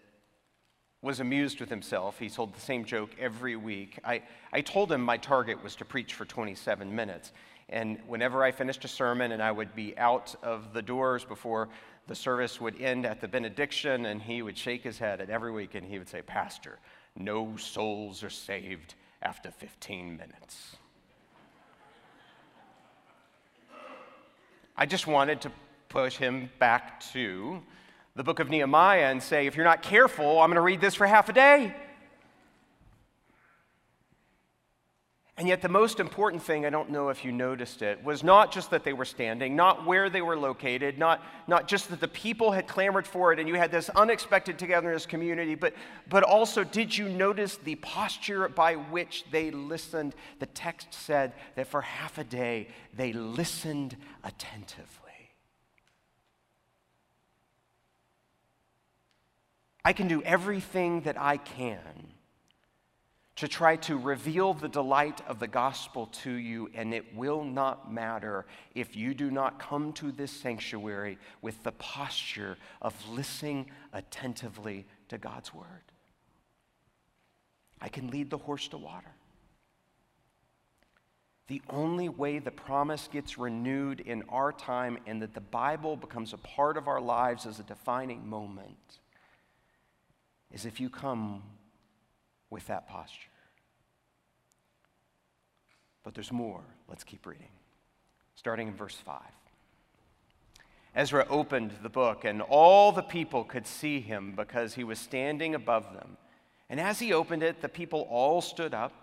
was 1.02 1.20
amused 1.20 1.60
with 1.60 1.70
himself. 1.70 2.20
He 2.20 2.30
told 2.30 2.54
the 2.54 2.62
same 2.62 2.86
joke 2.86 3.10
every 3.20 3.56
week. 3.56 4.00
I, 4.04 4.22
I 4.54 4.62
told 4.62 4.92
him 4.92 5.02
my 5.02 5.18
target 5.18 5.64
was 5.64 5.76
to 5.78 5.86
preach 5.86 6.14
for 6.14 6.26
27 6.26 6.96
minutes. 6.96 7.32
And 7.70 7.98
whenever 8.06 8.44
I 8.44 8.52
finished 8.52 8.86
a 8.86 8.88
sermon 8.88 9.32
and 9.32 9.42
I 9.42 9.52
would 9.52 9.74
be 9.74 9.98
out 9.98 10.36
of 10.44 10.74
the 10.74 10.82
doors 10.82 11.26
before 11.26 11.70
the 12.08 12.16
service 12.16 12.60
would 12.62 12.80
end 12.82 13.06
at 13.06 13.22
the 13.22 13.28
benediction, 13.28 14.08
and 14.08 14.22
he 14.22 14.42
would 14.42 14.58
shake 14.58 14.84
his 14.84 14.98
head, 14.98 15.22
and 15.22 15.30
every 15.30 15.52
week, 15.52 15.76
and 15.76 15.86
he 15.86 15.98
would 15.98 16.10
say, 16.10 16.22
Pastor, 16.22 16.78
no 17.16 17.56
souls 17.58 18.24
are 18.24 18.30
saved 18.30 18.96
after 19.22 19.52
15 19.52 20.18
minutes. 20.18 20.76
I 24.76 24.86
just 24.86 25.08
wanted 25.08 25.42
to 25.42 25.52
push 25.90 26.18
him 26.18 26.50
back 26.60 27.00
to 27.12 27.62
the 28.16 28.24
book 28.24 28.40
of 28.40 28.50
Nehemiah 28.50 29.10
and 29.10 29.22
say, 29.22 29.48
if 29.48 29.56
you're 29.56 29.66
not 29.66 29.82
careful, 29.82 30.40
I'm 30.42 30.50
going 30.50 30.56
to 30.56 30.62
read 30.62 30.82
this 30.82 30.96
for 30.96 31.08
half 31.08 31.30
a 31.30 31.34
day. 31.34 31.74
And 35.38 35.48
yet, 35.48 35.64
the 35.64 35.70
most 35.70 36.00
important 36.00 36.44
thing, 36.44 36.68
I 36.68 36.70
don't 36.70 36.92
know 36.92 37.10
if 37.10 37.26
you 37.26 37.32
noticed 37.32 37.82
it, 37.82 38.04
was 38.04 38.24
not 38.24 38.52
just 38.52 38.70
that 38.70 38.84
they 38.84 38.94
were 38.94 39.06
standing, 39.06 39.56
not 39.56 39.88
where 39.88 40.08
they 40.08 40.22
were 40.22 40.38
located, 40.38 41.00
not, 41.00 41.24
not 41.48 41.68
just 41.68 41.90
that 41.90 42.00
the 42.00 42.08
people 42.08 42.52
had 42.52 42.68
clamored 42.68 43.08
for 43.08 43.34
it 43.34 43.40
and 43.40 43.50
you 43.50 43.56
had 43.56 43.72
this 43.72 43.90
unexpected 43.90 44.60
togetherness 44.60 45.08
community, 45.08 45.56
but, 45.56 45.74
but 46.10 46.22
also, 46.22 46.64
did 46.64 46.96
you 46.96 47.10
notice 47.10 47.58
the 47.58 47.74
posture 47.76 48.50
by 48.50 48.76
which 48.76 49.26
they 49.32 49.50
listened? 49.50 50.14
The 50.38 50.46
text 50.46 50.94
said 50.94 51.34
that 51.56 51.66
for 51.66 51.82
half 51.82 52.20
a 52.20 52.24
day 52.24 52.68
they 52.96 53.12
listened 53.12 53.98
attentively. 54.24 55.11
I 59.84 59.94
can 59.94 60.08
do 60.08 60.22
everything 60.24 61.02
that 61.02 61.20
I 61.20 61.38
can 61.38 62.14
to 63.38 63.48
try 63.48 63.76
to 63.76 63.98
reveal 63.98 64.54
the 64.54 64.68
delight 64.68 65.22
of 65.28 65.40
the 65.40 65.48
gospel 65.48 66.06
to 66.06 66.32
you, 66.32 66.70
and 66.76 66.94
it 66.94 67.16
will 67.16 67.44
not 67.44 67.92
matter 67.92 68.46
if 68.76 68.96
you 68.96 69.16
do 69.16 69.32
not 69.32 69.58
come 69.58 69.94
to 69.94 70.12
this 70.12 70.32
sanctuary 70.32 71.18
with 71.42 71.64
the 71.64 71.72
posture 71.72 72.58
of 72.82 72.94
listening 73.10 73.72
attentively 73.94 74.86
to 75.10 75.18
God's 75.18 75.54
word. 75.54 75.66
I 77.82 77.90
can 77.90 78.12
lead 78.12 78.30
the 78.30 78.38
horse 78.38 78.68
to 78.68 78.78
water. 78.78 79.16
The 81.48 81.64
only 81.70 82.10
way 82.10 82.38
the 82.38 82.52
promise 82.52 83.10
gets 83.12 83.40
renewed 83.40 84.02
in 84.02 84.24
our 84.30 84.52
time 84.52 85.00
and 85.08 85.22
that 85.22 85.34
the 85.34 85.42
Bible 85.42 85.98
becomes 85.98 86.34
a 86.34 86.38
part 86.38 86.78
of 86.78 86.88
our 86.88 87.02
lives 87.02 87.48
as 87.48 87.60
a 87.60 87.64
defining 87.64 88.30
moment 88.30 89.00
is 90.54 90.66
if 90.66 90.80
you 90.80 90.90
come 90.90 91.44
with 92.50 92.68
that 92.68 92.88
posture. 92.88 93.30
But 96.04 96.14
there's 96.14 96.32
more. 96.32 96.62
Let's 96.88 97.04
keep 97.04 97.26
reading. 97.26 97.50
Starting 98.36 98.68
in 98.68 98.76
verse 98.76 98.96
5. 98.96 99.22
Ezra 100.94 101.26
opened 101.30 101.72
the 101.84 101.90
book, 101.90 102.26
and 102.26 102.42
all 102.42 102.92
the 102.92 103.02
people 103.02 103.44
could 103.44 103.66
see 103.66 104.02
him 104.02 104.34
because 104.36 104.74
he 104.74 104.84
was 104.84 105.00
standing 105.00 105.56
above 105.56 105.94
them. 105.94 106.18
And 106.70 106.80
as 106.80 107.00
he 107.00 107.14
opened 107.14 107.44
it, 107.44 107.62
the 107.62 107.70
people 107.70 108.08
all 108.10 108.42
stood 108.42 108.74
up. 108.74 108.94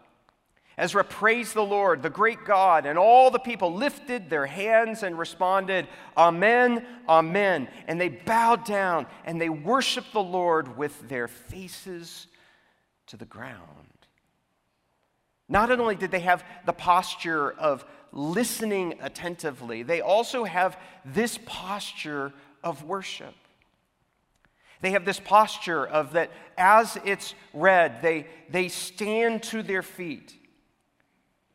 Ezra 0.79 1.03
praised 1.03 1.55
the 1.55 1.65
Lord, 1.65 2.03
the 2.03 2.09
great 2.09 2.45
God, 2.45 2.87
and 2.87 2.97
all 2.97 3.33
the 3.33 3.41
people 3.41 3.75
lifted 3.75 4.31
their 4.31 4.47
hands 4.47 5.03
and 5.03 5.19
responded, 5.19 5.89
Amen, 6.17 6.87
Amen. 7.09 7.69
And 7.89 8.01
they 8.01 8.09
bowed 8.09 8.65
down 8.65 9.07
and 9.25 9.41
they 9.41 9.49
worshiped 9.49 10.13
the 10.13 10.23
Lord 10.23 10.79
with 10.79 11.09
their 11.09 11.27
faces 11.27 12.29
to 13.09 13.17
the 13.17 13.25
ground. 13.25 13.89
Not 15.49 15.73
only 15.73 15.97
did 15.97 16.13
they 16.13 16.21
have 16.21 16.45
the 16.65 16.73
posture 16.73 17.51
of 17.51 17.85
listening 18.13 18.99
attentively, 19.01 19.83
they 19.83 20.01
also 20.01 20.45
have 20.45 20.79
this 21.05 21.41
posture 21.45 22.33
of 22.63 22.85
worship. 22.85 23.35
They 24.81 24.93
have 24.93 25.05
this 25.05 25.19
posture 25.19 25.85
of 25.85 26.13
that 26.13 26.31
as 26.57 26.97
it's 27.05 27.35
read, 27.53 28.01
they, 28.01 28.27
they 28.49 28.69
stand 28.69 29.43
to 29.45 29.65
their 29.65 29.83
feet. 29.83 30.35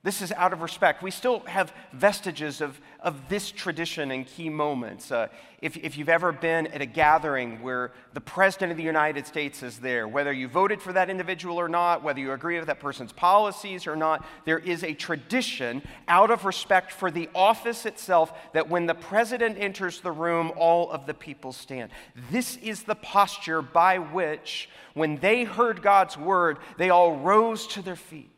This 0.03 0.21
is 0.21 0.33
out 0.33 0.51
of 0.51 0.61
respect. 0.61 1.01
We 1.01 1.11
still 1.11 1.39
have 1.45 1.71
vestiges 1.93 2.59
of, 2.59 2.77
of 2.99 3.29
this 3.29 3.49
tradition 3.49 4.11
in 4.11 4.25
key 4.25 4.49
moments. 4.49 5.13
Uh, 5.13 5.29
if, 5.61 5.77
if 5.77 5.97
you've 5.97 6.09
ever 6.09 6.33
been 6.33 6.67
at 6.67 6.81
a 6.81 6.85
gathering 6.85 7.61
where 7.61 7.93
the 8.13 8.19
President 8.19 8.71
of 8.71 8.77
the 8.77 8.83
United 8.83 9.25
States 9.25 9.63
is 9.63 9.79
there, 9.79 10.05
whether 10.05 10.33
you 10.33 10.49
voted 10.49 10.81
for 10.81 10.91
that 10.91 11.09
individual 11.09 11.57
or 11.57 11.69
not, 11.69 12.03
whether 12.03 12.19
you 12.19 12.33
agree 12.33 12.57
with 12.57 12.67
that 12.67 12.81
person's 12.81 13.13
policies 13.13 13.87
or 13.87 13.95
not, 13.95 14.25
there 14.43 14.59
is 14.59 14.83
a 14.83 14.93
tradition 14.93 15.81
out 16.09 16.31
of 16.31 16.43
respect 16.43 16.91
for 16.91 17.09
the 17.09 17.29
office 17.33 17.85
itself 17.85 18.33
that 18.51 18.69
when 18.69 18.87
the 18.87 18.95
President 18.95 19.57
enters 19.57 20.01
the 20.01 20.11
room, 20.11 20.51
all 20.57 20.91
of 20.91 21.05
the 21.05 21.13
people 21.13 21.53
stand. 21.53 21.91
This 22.29 22.57
is 22.57 22.83
the 22.83 22.95
posture 22.95 23.61
by 23.61 23.99
which, 23.99 24.67
when 24.95 25.15
they 25.19 25.45
heard 25.45 25.81
God's 25.81 26.17
word, 26.17 26.57
they 26.77 26.89
all 26.89 27.15
rose 27.15 27.67
to 27.67 27.81
their 27.81 27.95
feet. 27.95 28.32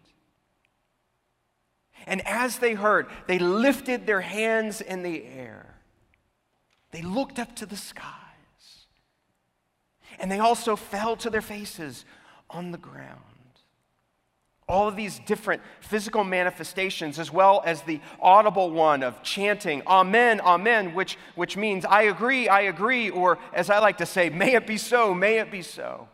And 2.05 2.25
as 2.27 2.59
they 2.59 2.73
heard, 2.73 3.07
they 3.27 3.39
lifted 3.39 4.05
their 4.05 4.21
hands 4.21 4.81
in 4.81 5.03
the 5.03 5.25
air. 5.25 5.75
They 6.91 7.01
looked 7.01 7.39
up 7.39 7.55
to 7.57 7.65
the 7.65 7.75
skies. 7.75 8.13
And 10.19 10.31
they 10.31 10.39
also 10.39 10.75
fell 10.75 11.15
to 11.17 11.29
their 11.29 11.41
faces 11.41 12.05
on 12.49 12.71
the 12.71 12.77
ground. 12.77 13.19
All 14.67 14.87
of 14.87 14.95
these 14.95 15.19
different 15.27 15.61
physical 15.79 16.23
manifestations, 16.23 17.19
as 17.19 17.31
well 17.31 17.61
as 17.65 17.81
the 17.81 17.99
audible 18.19 18.71
one 18.71 19.03
of 19.03 19.21
chanting, 19.21 19.83
Amen, 19.85 20.41
Amen, 20.41 20.95
which, 20.95 21.17
which 21.35 21.55
means 21.55 21.85
I 21.85 22.03
agree, 22.03 22.47
I 22.47 22.61
agree, 22.61 23.09
or 23.09 23.37
as 23.53 23.69
I 23.69 23.79
like 23.79 23.97
to 23.97 24.07
say, 24.07 24.29
may 24.29 24.55
it 24.55 24.65
be 24.65 24.77
so, 24.77 25.13
may 25.13 25.37
it 25.37 25.51
be 25.51 25.61
so. 25.61 26.07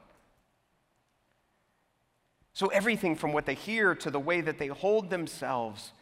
So, 2.54 2.68
everything 2.68 3.16
from 3.16 3.32
what 3.32 3.46
they 3.46 3.54
hear 3.54 3.96
to 3.96 4.12
the 4.12 4.20
way 4.20 4.42
that 4.42 4.60
they 4.60 4.68
hold 4.68 5.10
themselves 5.10 5.94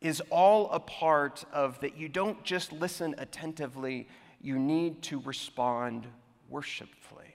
is 0.00 0.20
all 0.30 0.70
a 0.70 0.80
part 0.80 1.44
of 1.52 1.80
that 1.80 1.96
you 1.96 2.08
don't 2.08 2.42
just 2.44 2.72
listen 2.72 3.14
attentively, 3.18 4.08
you 4.40 4.58
need 4.58 5.02
to 5.02 5.20
respond 5.20 6.06
worshipfully. 6.48 7.34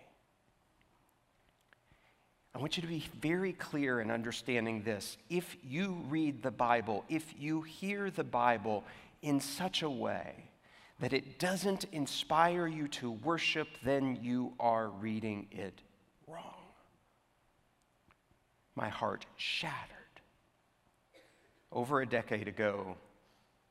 I 2.53 2.59
want 2.59 2.75
you 2.75 2.81
to 2.81 2.87
be 2.87 3.05
very 3.21 3.53
clear 3.53 4.01
in 4.01 4.11
understanding 4.11 4.83
this. 4.83 5.17
If 5.29 5.55
you 5.63 6.03
read 6.09 6.43
the 6.43 6.51
Bible, 6.51 7.05
if 7.07 7.33
you 7.39 7.61
hear 7.61 8.11
the 8.11 8.25
Bible 8.25 8.83
in 9.21 9.39
such 9.39 9.83
a 9.83 9.89
way 9.89 10.33
that 10.99 11.13
it 11.13 11.39
doesn't 11.39 11.85
inspire 11.93 12.67
you 12.67 12.89
to 12.89 13.11
worship, 13.11 13.69
then 13.83 14.19
you 14.21 14.53
are 14.59 14.89
reading 14.89 15.47
it 15.51 15.81
my 18.75 18.89
heart 18.89 19.25
shattered. 19.35 19.97
Over 21.71 22.01
a 22.01 22.05
decade 22.05 22.47
ago, 22.47 22.95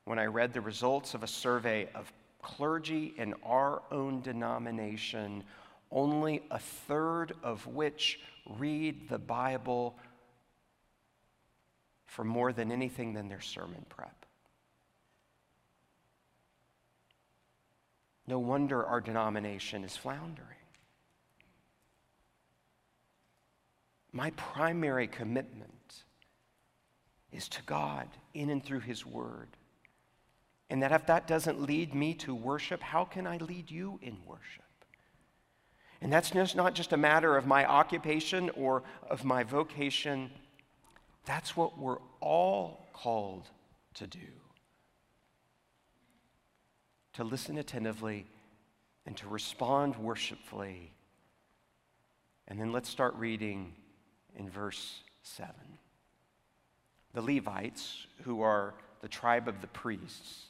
when 0.04 0.18
I 0.18 0.26
read 0.26 0.52
the 0.52 0.60
results 0.60 1.14
of 1.14 1.22
a 1.22 1.26
survey 1.26 1.88
of 1.94 2.12
clergy 2.42 3.14
in 3.16 3.34
our 3.44 3.82
own 3.90 4.20
denomination, 4.22 5.44
only 5.90 6.42
a 6.50 6.58
third 6.58 7.32
of 7.42 7.66
which 7.66 8.20
read 8.58 9.08
the 9.08 9.18
Bible 9.18 9.96
for 12.06 12.24
more 12.24 12.52
than 12.52 12.72
anything 12.72 13.12
than 13.12 13.28
their 13.28 13.40
sermon 13.40 13.84
prep. 13.88 14.26
No 18.26 18.38
wonder 18.38 18.84
our 18.84 19.00
denomination 19.00 19.84
is 19.84 19.96
floundering. 19.96 20.59
My 24.12 24.30
primary 24.30 25.06
commitment 25.06 26.04
is 27.32 27.48
to 27.50 27.62
God 27.62 28.08
in 28.34 28.50
and 28.50 28.64
through 28.64 28.80
His 28.80 29.06
Word. 29.06 29.48
And 30.68 30.82
that 30.82 30.92
if 30.92 31.06
that 31.06 31.26
doesn't 31.26 31.62
lead 31.62 31.94
me 31.94 32.14
to 32.14 32.34
worship, 32.34 32.80
how 32.80 33.04
can 33.04 33.26
I 33.26 33.38
lead 33.38 33.70
you 33.70 33.98
in 34.02 34.16
worship? 34.26 34.64
And 36.00 36.12
that's 36.12 36.30
just 36.30 36.56
not 36.56 36.74
just 36.74 36.92
a 36.92 36.96
matter 36.96 37.36
of 37.36 37.46
my 37.46 37.64
occupation 37.66 38.50
or 38.50 38.82
of 39.08 39.24
my 39.24 39.42
vocation. 39.42 40.30
That's 41.24 41.56
what 41.56 41.78
we're 41.78 41.98
all 42.20 42.88
called 42.92 43.48
to 43.94 44.06
do 44.06 44.18
to 47.12 47.24
listen 47.24 47.58
attentively 47.58 48.24
and 49.04 49.16
to 49.16 49.28
respond 49.28 49.96
worshipfully. 49.96 50.92
And 52.48 52.58
then 52.58 52.72
let's 52.72 52.88
start 52.88 53.14
reading 53.16 53.74
in 54.36 54.48
verse 54.48 55.00
7. 55.22 55.52
The 57.14 57.22
Levites, 57.22 58.06
who 58.24 58.42
are 58.42 58.74
the 59.00 59.08
tribe 59.08 59.48
of 59.48 59.60
the 59.60 59.66
priests, 59.68 60.46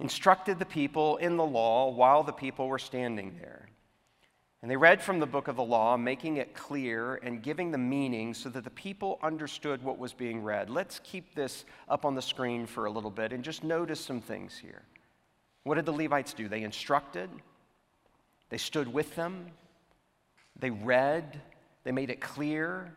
instructed 0.00 0.58
the 0.58 0.66
people 0.66 1.16
in 1.18 1.36
the 1.36 1.44
law 1.44 1.90
while 1.90 2.22
the 2.22 2.32
people 2.32 2.66
were 2.66 2.78
standing 2.78 3.36
there. 3.40 3.68
And 4.62 4.70
they 4.70 4.76
read 4.76 5.02
from 5.02 5.18
the 5.18 5.26
book 5.26 5.48
of 5.48 5.56
the 5.56 5.64
law, 5.64 5.96
making 5.96 6.36
it 6.36 6.54
clear 6.54 7.16
and 7.16 7.42
giving 7.42 7.72
the 7.72 7.78
meaning 7.78 8.32
so 8.32 8.48
that 8.48 8.62
the 8.62 8.70
people 8.70 9.18
understood 9.20 9.82
what 9.82 9.98
was 9.98 10.12
being 10.12 10.42
read. 10.42 10.70
Let's 10.70 11.00
keep 11.02 11.34
this 11.34 11.64
up 11.88 12.04
on 12.04 12.14
the 12.14 12.22
screen 12.22 12.66
for 12.66 12.86
a 12.86 12.90
little 12.90 13.10
bit 13.10 13.32
and 13.32 13.42
just 13.42 13.64
notice 13.64 14.00
some 14.00 14.20
things 14.20 14.56
here. 14.56 14.82
What 15.64 15.74
did 15.74 15.86
the 15.86 15.92
Levites 15.92 16.32
do? 16.32 16.48
They 16.48 16.62
instructed, 16.62 17.28
they 18.50 18.58
stood 18.58 18.92
with 18.92 19.14
them, 19.16 19.46
they 20.58 20.70
read, 20.70 21.40
they 21.84 21.92
made 21.92 22.10
it 22.10 22.20
clear, 22.20 22.94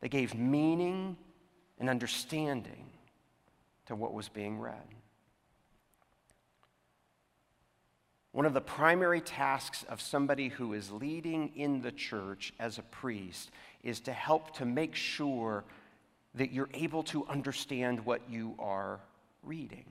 they 0.00 0.08
gave 0.08 0.34
meaning 0.34 1.16
and 1.78 1.88
understanding 1.88 2.86
to 3.86 3.94
what 3.94 4.12
was 4.12 4.28
being 4.28 4.58
read. 4.58 4.76
One 8.32 8.46
of 8.46 8.54
the 8.54 8.62
primary 8.62 9.20
tasks 9.20 9.84
of 9.88 10.00
somebody 10.00 10.48
who 10.48 10.72
is 10.72 10.90
leading 10.90 11.52
in 11.54 11.82
the 11.82 11.92
church 11.92 12.54
as 12.58 12.78
a 12.78 12.82
priest 12.82 13.50
is 13.82 14.00
to 14.00 14.12
help 14.12 14.56
to 14.56 14.64
make 14.64 14.94
sure 14.94 15.64
that 16.34 16.50
you're 16.50 16.70
able 16.72 17.02
to 17.04 17.26
understand 17.26 18.06
what 18.06 18.22
you 18.30 18.54
are 18.58 19.00
reading. 19.42 19.84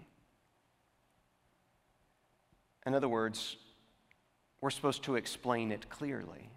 In 2.87 2.95
other 2.95 3.09
words, 3.09 3.57
we're 4.59 4.71
supposed 4.71 5.03
to 5.03 5.15
explain 5.15 5.71
it 5.71 5.87
clearly. 5.89 6.49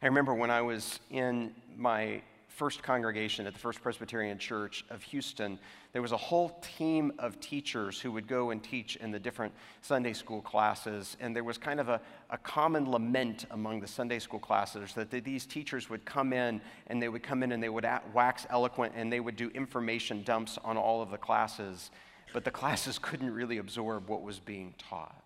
I 0.00 0.06
remember 0.06 0.32
when 0.32 0.50
I 0.50 0.62
was 0.62 1.00
in 1.10 1.52
my 1.76 2.22
first 2.46 2.84
congregation 2.84 3.48
at 3.48 3.52
the 3.52 3.58
First 3.58 3.82
Presbyterian 3.82 4.38
Church 4.38 4.84
of 4.90 5.02
Houston, 5.02 5.58
there 5.92 6.02
was 6.02 6.12
a 6.12 6.16
whole 6.16 6.60
team 6.76 7.12
of 7.18 7.40
teachers 7.40 8.00
who 8.00 8.12
would 8.12 8.28
go 8.28 8.50
and 8.50 8.62
teach 8.62 8.94
in 8.94 9.10
the 9.10 9.18
different 9.18 9.52
Sunday 9.80 10.12
school 10.12 10.40
classes. 10.40 11.16
And 11.18 11.34
there 11.34 11.42
was 11.42 11.58
kind 11.58 11.80
of 11.80 11.88
a, 11.88 12.00
a 12.30 12.38
common 12.38 12.88
lament 12.88 13.46
among 13.50 13.80
the 13.80 13.88
Sunday 13.88 14.20
school 14.20 14.38
classes 14.38 14.92
that 14.94 15.10
the, 15.10 15.18
these 15.18 15.46
teachers 15.46 15.90
would 15.90 16.04
come 16.04 16.32
in 16.32 16.60
and 16.86 17.02
they 17.02 17.08
would 17.08 17.24
come 17.24 17.42
in 17.42 17.50
and 17.50 17.60
they 17.60 17.68
would 17.68 17.86
wax 18.14 18.46
eloquent 18.50 18.92
and 18.94 19.12
they 19.12 19.20
would 19.20 19.34
do 19.34 19.50
information 19.50 20.22
dumps 20.22 20.58
on 20.62 20.76
all 20.76 21.02
of 21.02 21.10
the 21.10 21.18
classes. 21.18 21.90
But 22.32 22.44
the 22.44 22.52
classes 22.52 22.98
couldn't 23.02 23.32
really 23.32 23.58
absorb 23.58 24.08
what 24.08 24.22
was 24.22 24.38
being 24.38 24.74
taught. 24.78 25.24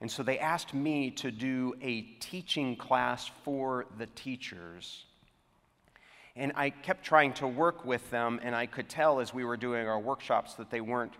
And 0.00 0.10
so 0.10 0.22
they 0.22 0.38
asked 0.38 0.72
me 0.72 1.10
to 1.12 1.30
do 1.30 1.74
a 1.82 2.02
teaching 2.20 2.76
class 2.76 3.30
for 3.44 3.86
the 3.98 4.06
teachers 4.06 5.04
and 6.36 6.52
I 6.54 6.70
kept 6.70 7.04
trying 7.04 7.32
to 7.34 7.46
work 7.46 7.84
with 7.84 8.08
them, 8.10 8.40
and 8.42 8.54
I 8.54 8.66
could 8.66 8.88
tell 8.88 9.20
as 9.20 9.34
we 9.34 9.44
were 9.44 9.56
doing 9.56 9.86
our 9.86 9.98
workshops 9.98 10.54
that 10.54 10.70
they 10.70 10.80
weren't 10.80 11.12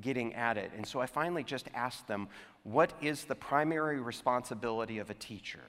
getting 0.00 0.34
at 0.34 0.56
it. 0.56 0.70
And 0.76 0.86
so 0.86 1.00
I 1.00 1.06
finally 1.06 1.42
just 1.42 1.68
asked 1.74 2.06
them, 2.06 2.28
What 2.64 2.92
is 3.00 3.24
the 3.24 3.34
primary 3.34 4.00
responsibility 4.00 4.98
of 4.98 5.10
a 5.10 5.14
teacher? 5.14 5.64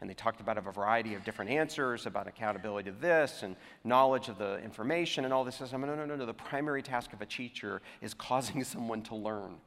And 0.00 0.10
they 0.10 0.14
talked 0.14 0.40
about 0.40 0.58
a 0.58 0.60
variety 0.60 1.14
of 1.14 1.24
different 1.24 1.50
answers 1.50 2.06
about 2.06 2.26
accountability 2.26 2.90
to 2.90 2.96
this 2.96 3.44
and 3.44 3.54
knowledge 3.84 4.28
of 4.28 4.36
the 4.36 4.58
information 4.58 5.24
and 5.24 5.32
all 5.32 5.44
this. 5.44 5.62
I 5.62 5.66
said, 5.66 5.78
no, 5.78 5.94
no, 5.94 6.04
no, 6.04 6.16
no. 6.16 6.26
The 6.26 6.34
primary 6.34 6.82
task 6.82 7.12
of 7.12 7.20
a 7.20 7.26
teacher 7.26 7.80
is 8.00 8.12
causing 8.28 8.64
someone 8.64 9.02
to 9.02 9.14
learn. 9.14 9.58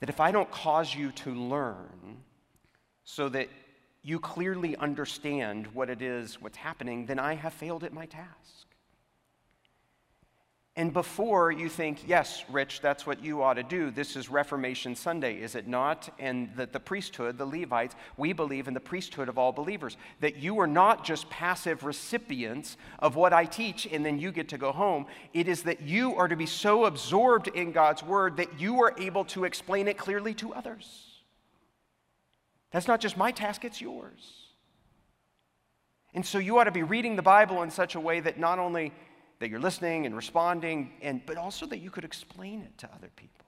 That 0.00 0.08
if 0.08 0.20
I 0.20 0.30
don't 0.30 0.50
cause 0.50 0.94
you 0.94 1.10
to 1.12 1.34
learn 1.34 2.18
so 3.04 3.28
that 3.30 3.48
you 4.02 4.20
clearly 4.20 4.76
understand 4.76 5.66
what 5.68 5.90
it 5.90 6.00
is, 6.00 6.40
what's 6.40 6.56
happening, 6.56 7.06
then 7.06 7.18
I 7.18 7.34
have 7.34 7.52
failed 7.52 7.84
at 7.84 7.92
my 7.92 8.06
task. 8.06 8.67
And 10.78 10.92
before 10.92 11.50
you 11.50 11.68
think, 11.68 12.06
yes, 12.06 12.44
Rich, 12.48 12.82
that's 12.82 13.04
what 13.04 13.20
you 13.20 13.42
ought 13.42 13.54
to 13.54 13.64
do, 13.64 13.90
this 13.90 14.14
is 14.14 14.30
Reformation 14.30 14.94
Sunday, 14.94 15.40
is 15.40 15.56
it 15.56 15.66
not? 15.66 16.08
And 16.20 16.54
that 16.54 16.72
the 16.72 16.78
priesthood, 16.78 17.36
the 17.36 17.44
Levites, 17.44 17.96
we 18.16 18.32
believe 18.32 18.68
in 18.68 18.74
the 18.74 18.80
priesthood 18.80 19.28
of 19.28 19.38
all 19.38 19.50
believers, 19.50 19.96
that 20.20 20.36
you 20.36 20.60
are 20.60 20.68
not 20.68 21.04
just 21.04 21.28
passive 21.30 21.82
recipients 21.82 22.76
of 23.00 23.16
what 23.16 23.32
I 23.32 23.44
teach 23.44 23.88
and 23.90 24.06
then 24.06 24.20
you 24.20 24.30
get 24.30 24.50
to 24.50 24.56
go 24.56 24.70
home. 24.70 25.06
It 25.34 25.48
is 25.48 25.64
that 25.64 25.80
you 25.80 26.14
are 26.14 26.28
to 26.28 26.36
be 26.36 26.46
so 26.46 26.84
absorbed 26.84 27.48
in 27.48 27.72
God's 27.72 28.04
word 28.04 28.36
that 28.36 28.60
you 28.60 28.80
are 28.80 28.94
able 28.98 29.24
to 29.24 29.46
explain 29.46 29.88
it 29.88 29.98
clearly 29.98 30.32
to 30.34 30.54
others. 30.54 31.06
That's 32.70 32.86
not 32.86 33.00
just 33.00 33.16
my 33.16 33.32
task, 33.32 33.64
it's 33.64 33.80
yours. 33.80 34.48
And 36.14 36.24
so 36.24 36.38
you 36.38 36.56
ought 36.58 36.64
to 36.64 36.70
be 36.70 36.84
reading 36.84 37.16
the 37.16 37.22
Bible 37.22 37.64
in 37.64 37.70
such 37.72 37.96
a 37.96 38.00
way 38.00 38.20
that 38.20 38.38
not 38.38 38.60
only 38.60 38.92
that 39.38 39.50
you're 39.50 39.60
listening 39.60 40.06
and 40.06 40.16
responding, 40.16 40.92
and, 41.00 41.24
but 41.26 41.36
also 41.36 41.66
that 41.66 41.78
you 41.78 41.90
could 41.90 42.04
explain 42.04 42.62
it 42.62 42.76
to 42.78 42.88
other 42.94 43.10
people. 43.16 43.38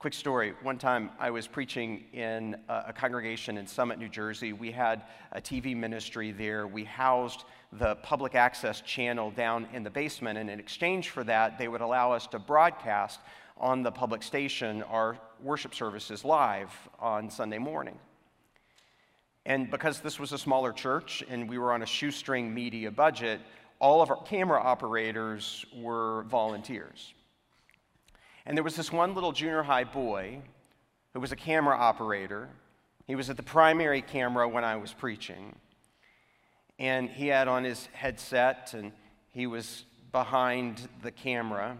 Quick 0.00 0.14
story. 0.14 0.54
One 0.62 0.78
time 0.78 1.10
I 1.18 1.30
was 1.30 1.48
preaching 1.48 2.04
in 2.12 2.56
a, 2.68 2.84
a, 2.88 2.92
congregation 2.92 3.58
in 3.58 3.66
Summit, 3.66 3.98
New 3.98 4.08
Jersey. 4.08 4.52
We 4.52 4.70
had 4.70 5.02
a 5.32 5.40
TV 5.40 5.76
ministry 5.76 6.30
there. 6.30 6.68
We 6.68 6.84
housed 6.84 7.44
the 7.72 7.96
public 7.96 8.36
access 8.36 8.80
channel 8.80 9.32
down 9.32 9.66
in 9.72 9.82
the 9.82 9.90
basement, 9.90 10.38
and 10.38 10.48
in 10.48 10.60
exchange 10.60 11.10
for 11.10 11.24
that, 11.24 11.58
they 11.58 11.66
would 11.66 11.80
allow 11.80 12.12
us 12.12 12.28
to 12.28 12.38
broadcast 12.38 13.18
on 13.56 13.82
the 13.82 13.90
public 13.90 14.22
station 14.22 14.84
our 14.84 15.18
worship 15.42 15.74
services 15.74 16.24
live 16.24 16.70
on 17.00 17.28
Sunday 17.28 17.58
morning. 17.58 17.98
And 19.48 19.70
because 19.70 20.00
this 20.00 20.20
was 20.20 20.32
a 20.32 20.38
smaller 20.38 20.74
church 20.74 21.24
and 21.26 21.48
we 21.48 21.56
were 21.56 21.72
on 21.72 21.80
a 21.80 21.86
shoestring 21.86 22.52
media 22.52 22.90
budget, 22.90 23.40
all 23.80 24.02
of 24.02 24.10
our 24.10 24.22
camera 24.22 24.60
operators 24.60 25.64
were 25.74 26.24
volunteers. 26.24 27.14
And 28.44 28.54
there 28.54 28.62
was 28.62 28.76
this 28.76 28.92
one 28.92 29.14
little 29.14 29.32
junior 29.32 29.62
high 29.62 29.84
boy 29.84 30.42
who 31.14 31.20
was 31.20 31.32
a 31.32 31.36
camera 31.36 31.74
operator. 31.78 32.50
He 33.06 33.16
was 33.16 33.30
at 33.30 33.38
the 33.38 33.42
primary 33.42 34.02
camera 34.02 34.46
when 34.46 34.64
I 34.64 34.76
was 34.76 34.92
preaching. 34.92 35.54
And 36.78 37.08
he 37.08 37.28
had 37.28 37.48
on 37.48 37.64
his 37.64 37.86
headset 37.94 38.74
and 38.74 38.92
he 39.30 39.46
was 39.46 39.84
behind 40.12 40.90
the 41.00 41.10
camera 41.10 41.78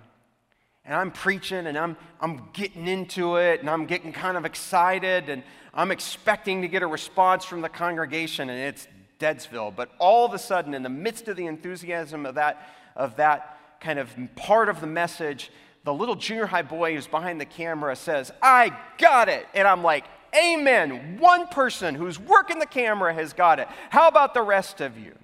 and 0.89 0.97
I'm 0.97 1.11
preaching 1.11 1.67
and 1.67 1.77
I'm, 1.77 1.99
I'm 2.19 2.49
getting 2.55 2.89
into 2.89 3.37
it 3.37 3.61
and 3.61 3.69
I'm 3.69 3.85
getting 3.85 4.11
kind 4.11 4.39
of 4.39 4.47
excited 4.47 5.29
and 5.29 5.43
I'm 5.75 5.91
expecting 5.91 6.63
to 6.63 6.69
get 6.69 6.83
a 6.83 6.87
response 6.87 7.45
from 7.45 7.61
the 7.61 7.69
congregation 7.69 8.49
and 8.49 8.59
it's 8.59 8.89
Deadsville. 9.21 9.77
But 9.77 9.91
all 9.99 10.25
of 10.25 10.33
a 10.33 10.39
sudden, 10.39 10.73
in 10.73 10.83
the 10.83 10.89
midst 10.89 11.29
of 11.29 11.37
the 11.37 11.45
enthusiasm 11.45 12.25
of 12.25 12.37
that, 12.37 12.67
of 12.97 13.17
that 13.17 13.59
kind 13.81 13.99
of 13.99 14.11
part 14.35 14.71
of 14.71 14.81
the 14.81 14.87
message, 14.87 15.51
the 15.85 15.93
little 15.93 16.15
junior 16.15 16.47
high 16.47 16.63
boy 16.63 16.95
who's 16.95 17.07
behind 17.07 17.39
the 17.39 17.45
camera 17.45 17.95
says, 17.95 18.33
I 18.41 18.75
got 18.97 19.29
it. 19.29 19.47
And 19.55 19.69
I'm 19.69 19.83
like, 19.83 20.07
Amen. 20.35 21.19
One 21.19 21.49
person 21.49 21.95
who's 21.95 22.19
working 22.19 22.59
the 22.59 22.67
camera 22.67 23.15
has 23.15 23.33
got 23.33 23.59
it. 23.59 23.69
How 23.89 24.09
about 24.09 24.35
the 24.35 24.43
rest 24.43 24.83
of 24.83 24.99
you? 24.99 25.15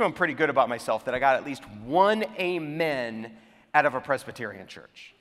I'm 0.00 0.12
pretty 0.12 0.34
good 0.34 0.50
about 0.50 0.68
myself 0.68 1.04
that 1.06 1.14
I 1.14 1.18
got 1.18 1.34
at 1.36 1.44
least 1.44 1.64
one 1.84 2.24
amen 2.38 3.32
out 3.74 3.86
of 3.86 3.94
a 3.94 4.00
Presbyterian 4.00 4.66
church. 4.66 5.14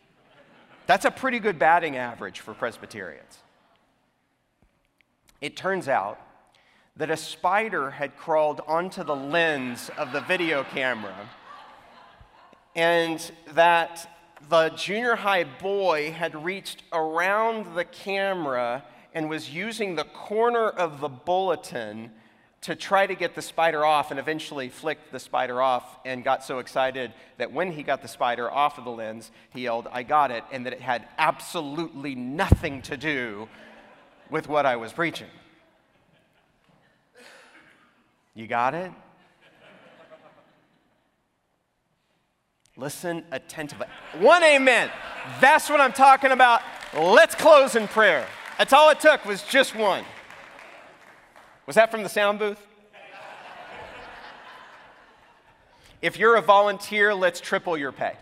That's 0.86 1.06
a 1.06 1.12
pretty 1.12 1.40
good 1.40 1.60
batting 1.60 1.98
average 1.98 2.40
for 2.40 2.54
Presbyterians. 2.54 3.40
It 5.42 5.56
turns 5.56 5.88
out 5.88 6.20
that 6.96 7.12
a 7.12 7.18
spider 7.18 7.92
had 7.92 8.18
crawled 8.18 8.62
onto 8.68 9.04
the 9.04 9.16
lens 9.16 9.92
of 9.98 10.12
the 10.12 10.22
video 10.22 10.64
camera, 10.64 11.30
and 12.76 13.32
that 13.54 14.10
the 14.50 14.70
junior 14.70 15.16
high 15.16 15.44
boy 15.44 16.12
had 16.12 16.44
reached 16.44 16.84
around 16.94 17.76
the 17.76 17.86
camera 17.86 18.84
and 19.14 19.30
was 19.30 19.50
using 19.50 19.96
the 19.96 20.04
corner 20.04 20.70
of 20.70 21.02
the 21.02 21.10
bulletin 21.10 22.12
to 22.62 22.76
try 22.76 23.06
to 23.06 23.16
get 23.16 23.36
the 23.36 23.42
spider 23.42 23.86
off 23.86 24.12
and 24.12 24.20
eventually 24.20 24.70
flicked 24.70 25.12
the 25.12 25.20
spider 25.20 25.62
off 25.62 25.98
and 26.06 26.24
got 26.24 26.44
so 26.44 26.60
excited 26.60 27.14
that 27.38 27.52
when 27.52 27.72
he 27.72 27.84
got 27.84 28.02
the 28.02 28.08
spider 28.08 28.52
off 28.52 28.78
of 28.78 28.84
the 28.84 28.92
lens, 28.92 29.32
he 29.52 29.62
yelled, 29.62 29.88
I 29.92 30.04
got 30.04 30.32
it, 30.32 30.44
and 30.52 30.66
that 30.66 30.74
it 30.74 30.82
had 30.82 31.08
absolutely 31.18 32.16
nothing 32.16 32.82
to 32.84 32.98
do 32.98 33.48
with 34.30 34.50
what 34.50 34.66
I 34.66 34.76
was 34.76 34.92
preaching. 34.92 35.28
You 38.34 38.48
got 38.48 38.74
it? 38.74 38.92
Listen 42.76 43.24
attentively. 43.32 43.88
One 44.20 44.44
amen. 44.44 44.92
That's 45.42 45.70
what 45.70 45.82
I'm 45.82 45.94
talking 45.94 46.32
about. 46.32 46.62
Let's 46.94 47.34
close 47.34 47.76
in 47.76 47.88
prayer. 47.88 48.28
That's 48.58 48.74
all 48.74 48.90
it 48.92 49.00
took 49.00 49.26
was 49.26 49.42
just 49.44 49.76
one. 49.76 50.04
Was 51.68 51.76
that 51.76 51.92
from 51.92 52.02
the 52.02 52.10
sound 52.10 52.40
booth? 52.40 52.66
If 56.02 56.18
you're 56.18 56.38
a 56.38 56.42
volunteer, 56.42 57.14
let's 57.14 57.42
triple 57.42 57.78
your 57.78 57.92
pay. 57.92 58.14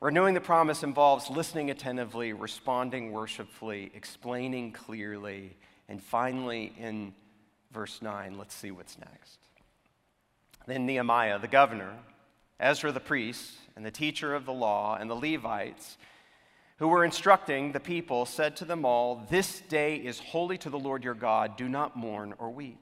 Renewing 0.00 0.32
the 0.32 0.40
promise 0.40 0.82
involves 0.82 1.28
listening 1.28 1.70
attentively, 1.70 2.32
responding 2.32 3.12
worshipfully, 3.12 3.90
explaining 3.94 4.72
clearly, 4.72 5.56
and 5.86 6.02
finally, 6.02 6.72
in 6.78 7.14
verse 7.72 8.00
9, 8.00 8.38
let's 8.38 8.54
see 8.54 8.70
what's 8.70 8.98
next. 8.98 9.38
Then 10.66 10.86
Nehemiah, 10.86 11.38
the 11.38 11.48
governor, 11.48 11.92
Ezra 12.58 12.90
the 12.90 13.00
priest, 13.00 13.52
and 13.76 13.84
the 13.84 13.90
teacher 13.90 14.34
of 14.34 14.46
the 14.46 14.52
law, 14.52 14.96
and 14.98 15.10
the 15.10 15.14
Levites, 15.14 15.98
who 16.78 16.88
were 16.88 17.04
instructing 17.04 17.72
the 17.72 17.80
people, 17.80 18.26
said 18.26 18.56
to 18.56 18.64
them 18.64 18.84
all, 18.84 19.26
This 19.30 19.60
day 19.60 19.96
is 19.96 20.18
holy 20.18 20.58
to 20.58 20.70
the 20.70 20.78
Lord 20.78 21.04
your 21.04 21.14
God. 21.14 21.56
Do 21.56 21.68
not 21.68 21.96
mourn 21.96 22.34
or 22.38 22.50
weep. 22.50 22.78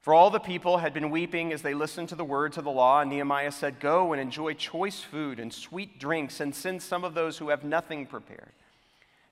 For 0.00 0.14
all 0.14 0.30
the 0.30 0.40
people 0.40 0.78
had 0.78 0.94
been 0.94 1.10
weeping 1.10 1.52
as 1.52 1.62
they 1.62 1.74
listened 1.74 2.08
to 2.08 2.14
the 2.14 2.24
words 2.24 2.56
of 2.56 2.64
the 2.64 2.70
law, 2.70 3.00
and 3.00 3.10
Nehemiah 3.10 3.52
said, 3.52 3.80
Go 3.80 4.12
and 4.12 4.20
enjoy 4.20 4.54
choice 4.54 5.00
food 5.00 5.38
and 5.38 5.52
sweet 5.52 5.98
drinks, 6.00 6.40
and 6.40 6.54
send 6.54 6.82
some 6.82 7.04
of 7.04 7.14
those 7.14 7.38
who 7.38 7.50
have 7.50 7.62
nothing 7.64 8.06
prepared. 8.06 8.52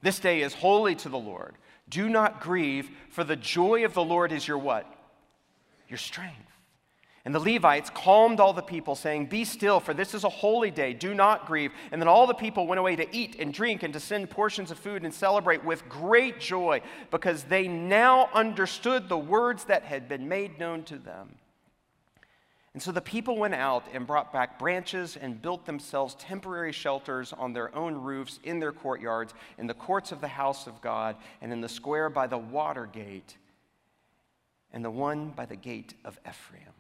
This 0.03 0.19
day 0.19 0.43
is 0.43 0.55
holy 0.55 0.95
to 0.97 1.09
the 1.09 1.19
Lord. 1.19 1.55
Do 1.89 2.09
not 2.09 2.41
grieve, 2.41 2.91
for 3.11 3.25
the 3.25 3.37
joy 3.37 3.85
of 3.85 3.95
the 3.95 4.05
Lord 4.05 4.33
is 4.33 4.47
your 4.47 4.59
what? 4.59 4.87
Your 5.89 5.99
strength. 5.99 6.46
And 7.27 7.35
the 7.35 7.41
Levites 7.41 7.91
calmed 7.91 8.39
all 8.39 8.53
the 8.53 8.63
people, 8.63 8.95
saying, 8.95 9.27
Be 9.27 9.45
still, 9.45 9.81
for 9.81 9.93
this 9.93 10.15
is 10.15 10.23
a 10.23 10.29
holy 10.29 10.71
day. 10.71 10.93
Do 10.93 11.13
not 11.13 11.45
grieve. 11.45 11.73
And 11.91 12.01
then 12.01 12.07
all 12.07 12.25
the 12.25 12.35
people 12.35 12.69
went 12.69 12.79
away 12.79 12.95
to 12.95 13.15
eat 13.15 13.35
and 13.41 13.53
drink 13.53 13.83
and 13.83 13.93
to 13.95 13.99
send 13.99 14.31
portions 14.31 14.71
of 14.71 14.79
food 14.79 15.03
and 15.03 15.13
celebrate 15.13 15.65
with 15.65 15.89
great 15.89 16.39
joy, 16.39 16.83
because 17.11 17.43
they 17.43 17.67
now 17.67 18.31
understood 18.33 19.09
the 19.09 19.19
words 19.19 19.65
that 19.65 19.83
had 19.83 20.09
been 20.09 20.29
made 20.29 20.61
known 20.61 20.85
to 20.85 20.99
them. 20.99 21.35
And 22.75 22.81
so 22.81 22.93
the 22.93 23.01
people 23.01 23.37
went 23.37 23.55
out 23.55 23.87
and 23.93 24.07
brought 24.07 24.33
back 24.33 24.57
branches 24.57 25.17
and 25.17 25.43
built 25.43 25.67
themselves 25.67 26.15
temporary 26.15 26.71
shelters 26.71 27.33
on 27.33 27.53
their 27.53 27.75
own 27.75 27.97
roofs, 27.97 28.39
in 28.45 28.61
their 28.61 28.71
courtyards, 28.71 29.35
in 29.59 29.67
the 29.67 29.75
courts 29.75 30.13
of 30.13 30.21
the 30.21 30.29
house 30.29 30.69
of 30.69 30.81
God, 30.81 31.17
and 31.41 31.53
in 31.53 31.61
the 31.61 31.69
square 31.69 32.09
by 32.09 32.29
the 32.29 32.39
water 32.39 32.87
gate, 32.87 33.37
and 34.73 34.85
the 34.85 34.91
one 34.93 35.31
by 35.31 35.45
the 35.45 35.57
gate 35.57 35.95
of 36.05 36.21
Ephraim. 36.25 36.76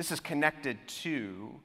This 0.00 0.12
is 0.12 0.20
connected 0.20 0.78
to 1.02 1.60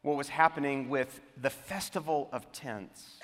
what 0.00 0.16
was 0.16 0.30
happening 0.30 0.88
with 0.88 1.20
the 1.36 1.50
Festival 1.50 2.30
of 2.32 2.50
Tents. 2.50 3.18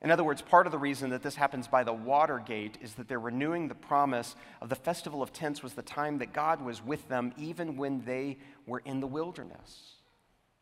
In 0.00 0.10
other 0.10 0.24
words, 0.24 0.40
part 0.40 0.64
of 0.64 0.72
the 0.72 0.78
reason 0.78 1.10
that 1.10 1.22
this 1.22 1.34
happens 1.34 1.68
by 1.68 1.84
the 1.84 1.92
water 1.92 2.38
gate 2.38 2.78
is 2.80 2.94
that 2.94 3.08
they're 3.08 3.20
renewing 3.20 3.68
the 3.68 3.74
promise 3.74 4.36
of 4.62 4.70
the 4.70 4.74
Festival 4.74 5.22
of 5.22 5.30
Tents 5.34 5.62
was 5.62 5.74
the 5.74 5.82
time 5.82 6.16
that 6.16 6.32
God 6.32 6.62
was 6.62 6.82
with 6.82 7.06
them 7.10 7.34
even 7.36 7.76
when 7.76 8.06
they 8.06 8.38
were 8.66 8.80
in 8.86 9.00
the 9.00 9.06
wilderness. 9.06 9.96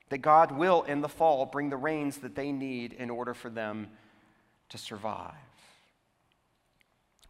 That 0.09 0.19
God 0.19 0.51
will, 0.51 0.83
in 0.83 1.01
the 1.01 1.09
fall, 1.09 1.47
bring 1.47 1.71
the 1.71 1.77
rains 1.77 2.17
that 2.17 2.35
they 2.35 2.51
need 2.51 2.93
in 2.93 3.09
order 3.09 3.35
for 3.35 3.51
them 3.51 3.87
to 4.71 4.79
survive. 4.79 5.35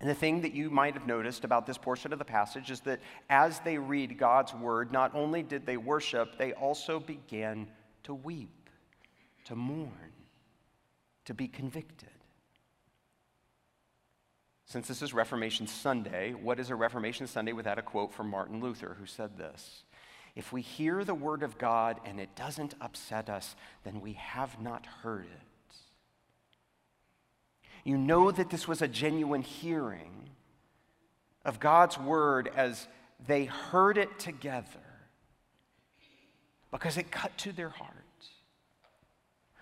And 0.00 0.11
the 0.11 0.14
thing 0.14 0.42
that 0.42 0.52
you 0.52 0.68
might 0.68 0.94
have 0.94 1.06
noticed 1.06 1.44
about 1.44 1.66
this 1.66 1.78
portion 1.78 2.12
of 2.12 2.18
the 2.18 2.24
passage 2.24 2.70
is 2.70 2.80
that 2.80 3.00
as 3.30 3.61
they 3.61 3.78
read 3.78 4.18
God's 4.18 4.52
word, 4.52 4.92
not 4.92 5.14
only 5.14 5.42
did 5.42 5.64
they 5.64 5.78
worship, 5.78 6.37
they 6.37 6.52
also 6.52 7.00
began 7.00 7.66
to 8.02 8.12
weep, 8.12 8.68
to 9.44 9.56
mourn, 9.56 10.12
to 11.24 11.32
be 11.32 11.48
convicted. 11.48 12.11
Since 14.66 14.88
this 14.88 15.00
is 15.00 15.14
Reformation 15.14 15.66
Sunday, 15.66 16.32
what 16.35 16.59
is 16.61 16.70
a 16.70 16.76
Reformation 16.76 17.26
Sunday 17.26 17.52
without 17.52 17.78
a 17.78 17.82
quote 17.82 18.12
from 18.12 18.28
Martin 18.28 18.61
Luther, 18.61 18.96
who 18.98 19.06
said 19.06 19.38
this? 19.38 19.85
If 20.35 20.52
we 20.52 20.61
hear 20.61 21.04
the 21.04 21.14
word 21.14 21.42
of 21.42 21.56
God 21.56 22.00
and 22.04 22.20
it 22.20 22.35
doesn't 22.37 22.74
upset 22.80 23.30
us, 23.30 23.56
then 23.85 24.02
we 24.02 24.12
have 24.14 24.61
not 24.61 24.85
heard 24.85 25.24
it. 25.24 25.45
You 27.87 27.96
know 27.96 28.33
that 28.33 28.51
this 28.51 28.66
was 28.66 28.83
a 28.83 28.88
genuine 28.88 29.42
hearing 29.42 30.29
of 31.44 31.61
God's 31.61 31.96
word 31.96 32.51
as 32.57 32.88
they 33.29 33.44
heard 33.44 33.96
it 33.96 34.18
together 34.18 34.66
because 36.72 36.96
it 36.96 37.12
cut 37.12 37.38
to 37.38 37.53
their 37.53 37.68
hearts. 37.68 37.94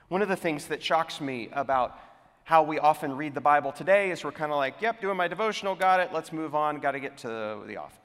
One 0.09 0.23
of 0.23 0.29
the 0.29 0.37
things 0.37 0.69
that 0.69 0.83
shocks 0.83 1.21
me 1.21 1.51
about 1.53 1.99
how 2.45 2.63
we 2.63 2.79
often 2.79 3.15
read 3.15 3.35
the 3.35 3.43
Bible 3.43 3.73
today 3.73 4.11
is 4.11 4.25
we're 4.25 4.33
kind 4.33 4.53
of 4.53 4.57
like, 4.57 4.81
yep, 4.81 5.03
doing 5.03 5.19
my 5.19 5.29
devotional, 5.29 5.75
got 5.75 6.01
it, 6.01 6.09
let's 6.11 6.33
move 6.33 6.55
on, 6.55 6.79
got 6.79 6.93
to 6.93 7.01
get 7.01 7.19
to 7.19 7.59
the 7.67 7.77
office. 7.77 7.99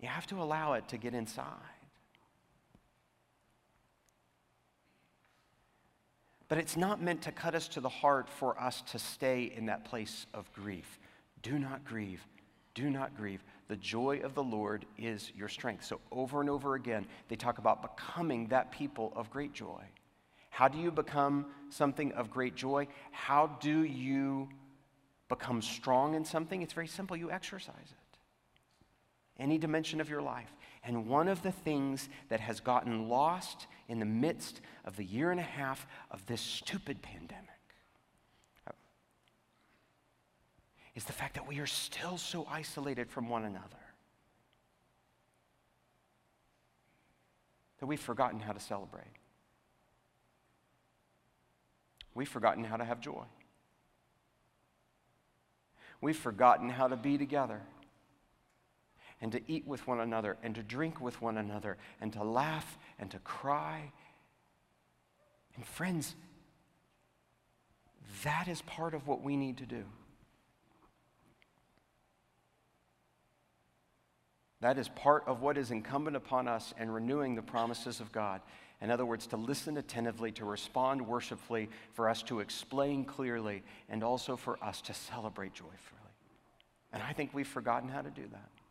You 0.00 0.08
have 0.08 0.26
to 0.28 0.40
allow 0.42 0.72
it 0.72 0.88
to 0.88 0.96
get 0.96 1.12
inside. 1.12 1.71
But 6.52 6.58
it's 6.58 6.76
not 6.76 7.00
meant 7.00 7.22
to 7.22 7.32
cut 7.32 7.54
us 7.54 7.66
to 7.68 7.80
the 7.80 7.88
heart 7.88 8.28
for 8.28 8.60
us 8.60 8.82
to 8.92 8.98
stay 8.98 9.50
in 9.56 9.64
that 9.64 9.86
place 9.86 10.26
of 10.34 10.52
grief. 10.52 10.98
Do 11.40 11.58
not 11.58 11.82
grieve. 11.82 12.20
Do 12.74 12.90
not 12.90 13.16
grieve. 13.16 13.42
The 13.68 13.76
joy 13.76 14.20
of 14.22 14.34
the 14.34 14.42
Lord 14.42 14.84
is 14.98 15.32
your 15.34 15.48
strength. 15.48 15.82
So, 15.82 15.98
over 16.10 16.42
and 16.42 16.50
over 16.50 16.74
again, 16.74 17.06
they 17.28 17.36
talk 17.36 17.56
about 17.56 17.80
becoming 17.80 18.48
that 18.48 18.70
people 18.70 19.14
of 19.16 19.30
great 19.30 19.54
joy. 19.54 19.82
How 20.50 20.68
do 20.68 20.78
you 20.78 20.90
become 20.90 21.46
something 21.70 22.12
of 22.12 22.30
great 22.30 22.54
joy? 22.54 22.86
How 23.12 23.46
do 23.62 23.84
you 23.84 24.46
become 25.30 25.62
strong 25.62 26.14
in 26.16 26.22
something? 26.22 26.60
It's 26.60 26.74
very 26.74 26.86
simple. 26.86 27.16
You 27.16 27.30
exercise 27.30 27.76
it. 27.78 28.18
Any 29.42 29.56
dimension 29.56 30.02
of 30.02 30.10
your 30.10 30.20
life. 30.20 30.52
And 30.84 31.06
one 31.06 31.28
of 31.28 31.42
the 31.42 31.52
things 31.52 32.08
that 32.28 32.40
has 32.40 32.60
gotten 32.60 33.08
lost 33.08 33.66
in 33.88 34.00
the 34.00 34.04
midst 34.04 34.60
of 34.84 34.96
the 34.96 35.04
year 35.04 35.30
and 35.30 35.38
a 35.38 35.44
half 35.44 35.86
of 36.10 36.26
this 36.26 36.40
stupid 36.40 37.02
pandemic 37.02 37.48
uh, 38.66 38.72
is 40.94 41.04
the 41.04 41.12
fact 41.12 41.34
that 41.34 41.46
we 41.46 41.60
are 41.60 41.66
still 41.66 42.18
so 42.18 42.46
isolated 42.50 43.10
from 43.10 43.28
one 43.28 43.44
another 43.44 43.76
that 47.78 47.86
we've 47.86 48.00
forgotten 48.00 48.40
how 48.40 48.52
to 48.52 48.60
celebrate. 48.60 49.04
We've 52.14 52.28
forgotten 52.28 52.64
how 52.64 52.76
to 52.76 52.84
have 52.84 53.00
joy. 53.00 53.24
We've 56.00 56.16
forgotten 56.16 56.68
how 56.68 56.88
to 56.88 56.96
be 56.96 57.18
together 57.18 57.62
and 59.22 59.32
to 59.32 59.40
eat 59.46 59.66
with 59.66 59.86
one 59.86 60.00
another 60.00 60.36
and 60.42 60.54
to 60.56 60.62
drink 60.62 61.00
with 61.00 61.22
one 61.22 61.38
another 61.38 61.78
and 62.00 62.12
to 62.12 62.22
laugh 62.22 62.76
and 62.98 63.10
to 63.12 63.18
cry. 63.20 63.92
And 65.54 65.64
friends, 65.64 66.16
that 68.24 68.48
is 68.48 68.60
part 68.62 68.94
of 68.94 69.06
what 69.06 69.22
we 69.22 69.36
need 69.36 69.58
to 69.58 69.66
do. 69.66 69.84
That 74.60 74.76
is 74.78 74.88
part 74.88 75.24
of 75.26 75.40
what 75.40 75.56
is 75.56 75.70
incumbent 75.70 76.16
upon 76.16 76.46
us 76.46 76.74
in 76.78 76.90
renewing 76.90 77.34
the 77.34 77.42
promises 77.42 78.00
of 78.00 78.12
God. 78.12 78.40
In 78.80 78.90
other 78.90 79.06
words, 79.06 79.28
to 79.28 79.36
listen 79.36 79.76
attentively, 79.76 80.32
to 80.32 80.44
respond 80.44 81.06
worshipfully, 81.06 81.68
for 81.92 82.08
us 82.08 82.22
to 82.24 82.40
explain 82.40 83.04
clearly, 83.04 83.62
and 83.88 84.02
also 84.02 84.36
for 84.36 84.62
us 84.62 84.80
to 84.82 84.94
celebrate 84.94 85.54
joyfully. 85.54 85.78
And 86.92 87.02
I 87.02 87.12
think 87.12 87.30
we've 87.32 87.46
forgotten 87.46 87.88
how 87.88 88.02
to 88.02 88.10
do 88.10 88.22
that. 88.32 88.61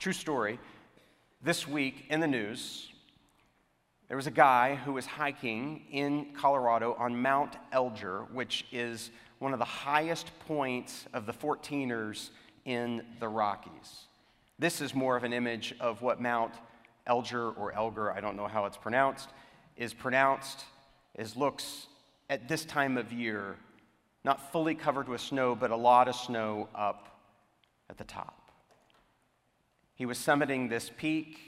True 0.00 0.14
story. 0.14 0.58
This 1.42 1.68
week 1.68 2.06
in 2.08 2.20
the 2.20 2.26
news, 2.26 2.88
there 4.08 4.16
was 4.16 4.26
a 4.26 4.30
guy 4.30 4.76
who 4.76 4.94
was 4.94 5.04
hiking 5.04 5.82
in 5.92 6.32
Colorado 6.32 6.96
on 6.98 7.20
Mount 7.20 7.56
Elbert, 7.70 8.32
which 8.32 8.64
is 8.72 9.10
one 9.40 9.52
of 9.52 9.58
the 9.58 9.64
highest 9.66 10.30
points 10.46 11.04
of 11.12 11.26
the 11.26 11.34
14ers 11.34 12.30
in 12.64 13.02
the 13.18 13.28
Rockies. 13.28 14.06
This 14.58 14.80
is 14.80 14.94
more 14.94 15.18
of 15.18 15.24
an 15.24 15.34
image 15.34 15.74
of 15.80 16.00
what 16.00 16.18
Mount 16.18 16.54
Elbert 17.06 17.58
or 17.58 17.70
Elger, 17.72 18.10
I 18.10 18.22
don't 18.22 18.36
know 18.38 18.48
how 18.48 18.64
it's 18.64 18.78
pronounced, 18.78 19.28
is 19.76 19.92
pronounced, 19.92 20.64
is 21.18 21.36
looks 21.36 21.88
at 22.30 22.48
this 22.48 22.64
time 22.64 22.96
of 22.96 23.12
year, 23.12 23.56
not 24.24 24.50
fully 24.50 24.74
covered 24.74 25.10
with 25.10 25.20
snow, 25.20 25.54
but 25.54 25.70
a 25.70 25.76
lot 25.76 26.08
of 26.08 26.14
snow 26.14 26.70
up 26.74 27.20
at 27.90 27.98
the 27.98 28.04
top. 28.04 28.39
He 30.00 30.06
was 30.06 30.16
summiting 30.16 30.70
this 30.70 30.90
peak. 30.96 31.38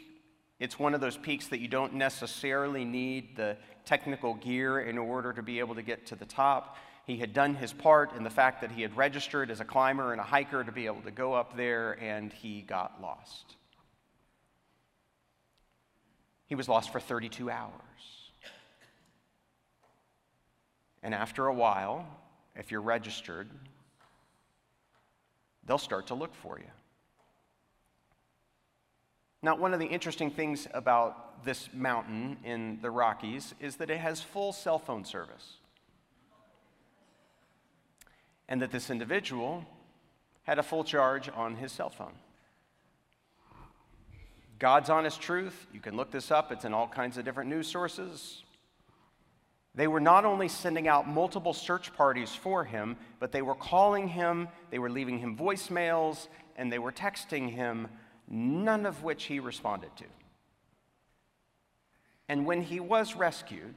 It's 0.61 0.79
one 0.79 0.93
of 0.93 1.01
those 1.01 1.17
peaks 1.17 1.49
that 1.49 1.61
you 1.61 1.69
don't 1.69 1.95
necessarily 1.95 2.85
need 2.85 3.35
the 3.35 3.57
technical 3.87 4.35
gear 4.35 4.79
in 4.79 4.99
order 4.99 5.33
to 5.33 5.43
be 5.43 5.59
able 5.59 5.75
to 5.77 5.81
get 5.81 6.05
to 6.09 6.17
the 6.17 6.27
top. 6.27 6.77
He 7.07 7.17
had 7.17 7.33
done 7.33 7.55
his 7.55 7.73
part 7.73 8.15
in 8.15 8.25
the 8.25 8.29
fact 8.29 8.61
that 8.61 8.71
he 8.71 8.83
had 8.83 8.95
registered 8.95 9.51
as 9.51 9.61
a 9.61 9.65
climber 9.65 10.13
and 10.13 10.21
a 10.21 10.25
hiker 10.25 10.63
to 10.65 10.71
be 10.71 10.85
able 10.85 11.01
to 11.01 11.11
go 11.11 11.33
up 11.33 11.57
there, 11.57 11.93
and 11.99 12.31
he 12.31 12.61
got 12.61 13.01
lost. 13.01 13.57
He 16.45 16.55
was 16.55 16.69
lost 16.69 16.93
for 16.93 17.01
32 17.01 17.49
hours. 17.49 17.73
And 21.03 21.15
after 21.15 21.47
a 21.47 21.55
while, 21.55 22.07
if 22.55 22.71
you're 22.71 22.83
registered, 22.83 23.49
they'll 25.65 25.79
start 25.79 26.09
to 26.09 26.15
look 26.15 26.35
for 26.35 26.59
you. 26.59 26.69
Now, 29.43 29.57
one 29.57 29.75
of 29.75 29.81
the 29.81 29.87
interesting 29.87 30.31
things 30.31 30.69
about 30.73 31.45
this 31.45 31.69
mountain 31.73 32.37
in 32.45 32.79
the 32.81 32.91
Rockies 32.91 33.55
is 33.61 33.77
that 33.77 33.91
it 33.91 33.99
has 33.99 34.21
full 34.21 34.53
cell 34.53 34.79
phone 34.79 35.05
service. 35.05 35.55
And 38.49 38.63
that 38.63 38.71
this 38.71 38.89
individual 38.89 39.65
had 40.45 40.59
a 40.59 40.63
full 40.63 40.85
charge 40.85 41.29
on 41.35 41.57
his 41.57 41.73
cell 41.73 41.91
phone. 41.91 42.15
God's 44.61 44.91
honest 44.91 45.21
truth, 45.21 45.67
you 45.73 45.81
can 45.81 45.97
look 45.97 46.13
this 46.13 46.31
up, 46.31 46.53
it's 46.53 46.65
in 46.65 46.73
all 46.73 46.87
kinds 46.87 47.19
of 47.19 47.25
different 47.25 47.51
news 47.51 47.67
sources. 47.67 48.45
They 49.75 49.89
were 49.89 50.01
not 50.01 50.25
only 50.25 50.47
sending 50.47 50.87
out 50.87 51.09
multiple 51.09 51.53
search 51.53 51.93
parties 51.95 52.33
for 52.33 52.65
him, 52.65 52.97
but 53.19 53.33
they 53.33 53.43
were 53.43 53.57
calling 53.57 54.07
him, 54.07 54.47
they 54.71 54.79
were 54.79 54.91
leaving 54.91 55.19
him 55.19 55.37
voicemails, 55.37 56.29
and 56.57 56.71
they 56.71 56.79
were 56.79 56.93
texting 56.93 57.51
him 57.51 57.89
none 58.29 58.87
of 58.87 59.03
which 59.03 59.25
he 59.25 59.41
responded 59.41 59.95
to. 59.97 60.05
And 62.29 62.47
when 62.47 62.63
he 62.63 62.81
was 62.81 63.15
rescued, 63.15 63.75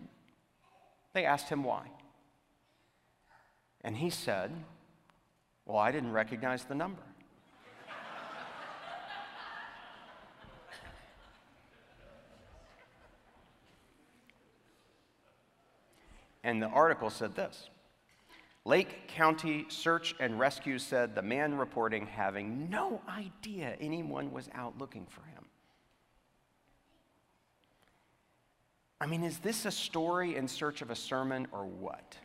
they 1.13 1.25
asked 1.25 1.49
him 1.49 1.63
why. 1.63 1.87
And 3.81 3.97
he 3.97 4.09
said, 4.09 4.51
Well, 5.65 5.77
I 5.77 5.91
didn't 5.91 6.11
recognize 6.11 6.63
the 6.63 6.75
number. 6.75 7.01
and 16.43 16.61
the 16.61 16.67
article 16.67 17.09
said 17.09 17.35
this 17.35 17.69
Lake 18.65 19.07
County 19.07 19.67
Search 19.69 20.15
and 20.19 20.39
Rescue 20.39 20.79
said 20.79 21.13
the 21.13 21.21
man 21.21 21.55
reporting 21.55 22.07
having 22.07 22.67
no 22.69 22.99
idea 23.07 23.77
anyone 23.79 24.31
was 24.31 24.49
out 24.55 24.77
looking 24.79 25.05
for 25.05 25.21
him. 25.21 25.45
I 28.99 29.05
mean, 29.05 29.23
is 29.23 29.37
this 29.37 29.65
a 29.65 29.71
story 29.71 30.35
in 30.35 30.47
search 30.47 30.81
of 30.81 30.89
a 30.89 30.95
sermon 30.95 31.47
or 31.51 31.65
what? 31.65 32.17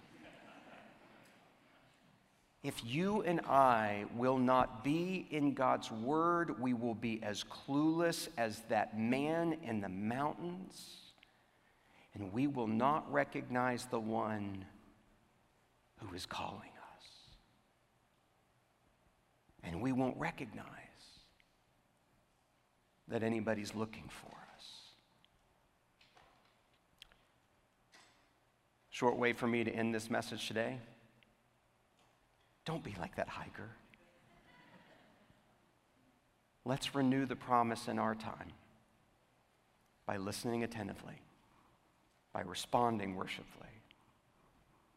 If 2.62 2.82
you 2.84 3.22
and 3.22 3.40
I 3.40 4.04
will 4.14 4.38
not 4.38 4.84
be 4.84 5.26
in 5.30 5.54
God's 5.54 5.90
word, 5.90 6.60
we 6.60 6.74
will 6.74 6.94
be 6.94 7.22
as 7.22 7.44
clueless 7.44 8.28
as 8.38 8.62
that 8.68 8.98
man 8.98 9.58
in 9.62 9.80
the 9.80 9.88
mountains, 9.88 11.12
and 12.14 12.32
we 12.32 12.46
will 12.46 12.66
not 12.66 13.10
recognize 13.10 13.86
the 13.86 14.00
one 14.00 14.66
who 16.00 16.14
is 16.14 16.26
calling 16.26 16.70
us. 16.96 17.06
And 19.62 19.80
we 19.80 19.92
won't 19.92 20.16
recognize 20.18 20.66
that 23.08 23.22
anybody's 23.22 23.74
looking 23.74 24.08
for 24.08 24.32
us. 24.56 24.64
Short 28.90 29.16
way 29.16 29.32
for 29.32 29.46
me 29.46 29.64
to 29.64 29.70
end 29.70 29.94
this 29.94 30.10
message 30.10 30.46
today. 30.46 30.78
Don't 32.64 32.84
be 32.84 32.94
like 32.98 33.16
that 33.16 33.28
hiker. 33.28 33.70
Let's 36.64 36.94
renew 36.94 37.26
the 37.26 37.36
promise 37.36 37.88
in 37.88 37.98
our 37.98 38.14
time 38.14 38.52
by 40.06 40.18
listening 40.18 40.62
attentively, 40.62 41.20
by 42.32 42.42
responding 42.42 43.16
worshipfully 43.16 43.69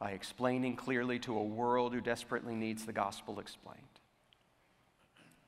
by 0.04 0.12
explaining 0.12 0.76
clearly 0.76 1.18
to 1.18 1.38
a 1.38 1.42
world 1.42 1.94
who 1.94 2.02
desperately 2.02 2.56
needs 2.56 2.86
the 2.86 2.92
gospel 2.92 3.40
explained, 3.40 3.80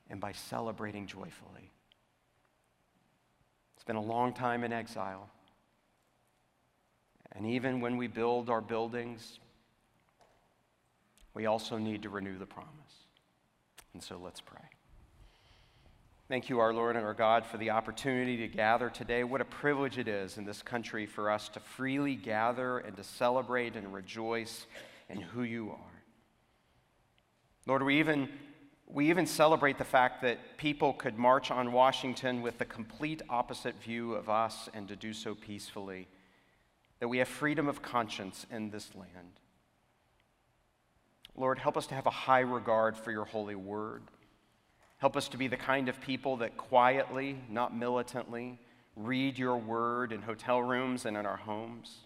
and 0.08 0.18
by 0.18 0.32
celebrating 0.32 1.06
joyfully. 1.06 1.70
It's 3.74 3.84
been 3.84 3.96
a 3.96 4.00
long 4.00 4.32
time 4.32 4.64
in 4.64 4.72
exile. 4.72 5.28
And 7.32 7.44
even 7.44 7.82
when 7.82 7.98
we 7.98 8.06
build 8.06 8.48
our 8.48 8.62
buildings, 8.62 9.40
we 11.34 11.44
also 11.44 11.76
need 11.76 12.00
to 12.04 12.08
renew 12.08 12.38
the 12.38 12.46
promise. 12.46 12.70
And 13.92 14.02
so 14.02 14.16
let's 14.16 14.40
pray. 14.40 14.75
Thank 16.28 16.48
you, 16.48 16.58
our 16.58 16.74
Lord 16.74 16.96
and 16.96 17.06
our 17.06 17.14
God, 17.14 17.46
for 17.46 17.56
the 17.56 17.70
opportunity 17.70 18.36
to 18.38 18.48
gather 18.48 18.90
today. 18.90 19.22
What 19.22 19.40
a 19.40 19.44
privilege 19.44 19.96
it 19.96 20.08
is 20.08 20.38
in 20.38 20.44
this 20.44 20.60
country 20.60 21.06
for 21.06 21.30
us 21.30 21.48
to 21.50 21.60
freely 21.60 22.16
gather 22.16 22.78
and 22.78 22.96
to 22.96 23.04
celebrate 23.04 23.76
and 23.76 23.94
rejoice 23.94 24.66
in 25.08 25.20
who 25.20 25.44
you 25.44 25.70
are. 25.70 26.02
Lord, 27.64 27.84
we 27.84 28.00
even, 28.00 28.28
we 28.88 29.08
even 29.08 29.24
celebrate 29.24 29.78
the 29.78 29.84
fact 29.84 30.20
that 30.22 30.56
people 30.56 30.94
could 30.94 31.16
march 31.16 31.52
on 31.52 31.70
Washington 31.70 32.42
with 32.42 32.58
the 32.58 32.64
complete 32.64 33.22
opposite 33.30 33.80
view 33.80 34.14
of 34.14 34.28
us 34.28 34.68
and 34.74 34.88
to 34.88 34.96
do 34.96 35.12
so 35.12 35.36
peacefully, 35.36 36.08
that 36.98 37.06
we 37.06 37.18
have 37.18 37.28
freedom 37.28 37.68
of 37.68 37.82
conscience 37.82 38.46
in 38.50 38.70
this 38.70 38.92
land. 38.96 39.38
Lord, 41.36 41.60
help 41.60 41.76
us 41.76 41.86
to 41.86 41.94
have 41.94 42.06
a 42.06 42.10
high 42.10 42.40
regard 42.40 42.96
for 42.96 43.12
your 43.12 43.26
holy 43.26 43.54
word. 43.54 44.02
Help 44.98 45.16
us 45.16 45.28
to 45.28 45.36
be 45.36 45.46
the 45.46 45.56
kind 45.56 45.88
of 45.88 46.00
people 46.00 46.38
that 46.38 46.56
quietly, 46.56 47.38
not 47.50 47.76
militantly, 47.76 48.58
read 48.96 49.38
your 49.38 49.56
word 49.56 50.10
in 50.10 50.22
hotel 50.22 50.62
rooms 50.62 51.04
and 51.04 51.16
in 51.16 51.26
our 51.26 51.36
homes. 51.36 51.98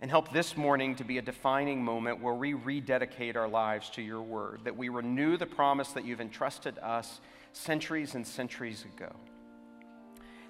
And 0.00 0.10
help 0.10 0.32
this 0.32 0.56
morning 0.56 0.96
to 0.96 1.04
be 1.04 1.18
a 1.18 1.22
defining 1.22 1.82
moment 1.82 2.20
where 2.20 2.34
we 2.34 2.54
rededicate 2.54 3.36
our 3.36 3.48
lives 3.48 3.88
to 3.90 4.02
your 4.02 4.20
word, 4.20 4.60
that 4.64 4.76
we 4.76 4.88
renew 4.88 5.36
the 5.36 5.46
promise 5.46 5.88
that 5.92 6.04
you've 6.04 6.20
entrusted 6.20 6.78
us 6.80 7.20
centuries 7.52 8.14
and 8.14 8.26
centuries 8.26 8.84
ago. 8.84 9.12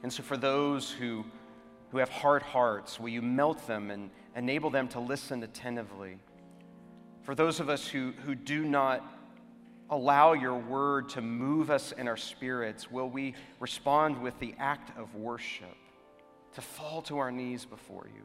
And 0.02 0.12
so, 0.12 0.22
for 0.22 0.36
those 0.36 0.90
who, 0.90 1.24
who 1.90 1.98
have 1.98 2.08
hard 2.08 2.42
hearts, 2.42 2.98
will 2.98 3.10
you 3.10 3.22
melt 3.22 3.66
them 3.66 3.90
and 3.90 4.10
enable 4.34 4.70
them 4.70 4.88
to 4.88 5.00
listen 5.00 5.42
attentively? 5.42 6.18
For 7.22 7.34
those 7.34 7.60
of 7.60 7.68
us 7.68 7.86
who, 7.86 8.12
who 8.24 8.34
do 8.34 8.64
not 8.64 9.04
allow 9.90 10.32
your 10.32 10.56
word 10.56 11.08
to 11.10 11.20
move 11.20 11.70
us 11.70 11.92
in 11.92 12.08
our 12.08 12.16
spirits, 12.16 12.90
will 12.90 13.08
we 13.08 13.34
respond 13.60 14.20
with 14.20 14.38
the 14.40 14.54
act 14.58 14.96
of 14.98 15.14
worship, 15.14 15.76
to 16.54 16.60
fall 16.60 17.02
to 17.02 17.18
our 17.18 17.30
knees 17.30 17.64
before 17.64 18.08
you? 18.14 18.22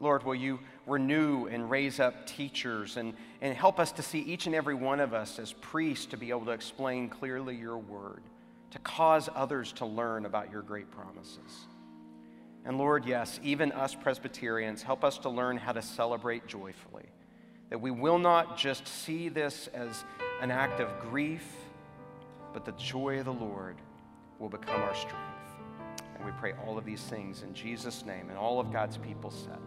Lord, 0.00 0.24
will 0.24 0.34
you 0.34 0.58
renew 0.86 1.46
and 1.46 1.70
raise 1.70 2.00
up 2.00 2.26
teachers 2.26 2.96
and, 2.96 3.14
and 3.40 3.56
help 3.56 3.78
us 3.78 3.92
to 3.92 4.02
see 4.02 4.18
each 4.18 4.46
and 4.46 4.54
every 4.54 4.74
one 4.74 5.00
of 5.00 5.14
us 5.14 5.38
as 5.38 5.52
priests 5.52 6.06
to 6.06 6.16
be 6.16 6.30
able 6.30 6.46
to 6.46 6.50
explain 6.50 7.08
clearly 7.08 7.54
your 7.54 7.78
word, 7.78 8.22
to 8.72 8.78
cause 8.80 9.28
others 9.34 9.72
to 9.74 9.86
learn 9.86 10.26
about 10.26 10.50
your 10.50 10.62
great 10.62 10.90
promises. 10.90 11.68
And 12.64 12.76
Lord, 12.76 13.04
yes, 13.04 13.38
even 13.42 13.70
us 13.72 13.94
Presbyterians, 13.94 14.82
help 14.82 15.04
us 15.04 15.18
to 15.18 15.28
learn 15.28 15.58
how 15.58 15.72
to 15.72 15.82
celebrate 15.82 16.46
joyfully 16.48 17.04
that 17.74 17.80
we 17.80 17.90
will 17.90 18.20
not 18.20 18.56
just 18.56 18.86
see 18.86 19.28
this 19.28 19.68
as 19.74 20.04
an 20.40 20.52
act 20.52 20.78
of 20.78 20.88
grief, 21.00 21.44
but 22.52 22.64
the 22.64 22.70
joy 22.78 23.18
of 23.18 23.24
the 23.24 23.32
Lord 23.32 23.74
will 24.38 24.48
become 24.48 24.80
our 24.80 24.94
strength. 24.94 25.18
And 26.14 26.24
we 26.24 26.30
pray 26.38 26.52
all 26.64 26.78
of 26.78 26.84
these 26.84 27.02
things 27.02 27.42
in 27.42 27.52
Jesus' 27.52 28.04
name, 28.06 28.28
and 28.28 28.38
all 28.38 28.60
of 28.60 28.72
God's 28.72 28.96
people 28.96 29.28
said. 29.28 29.58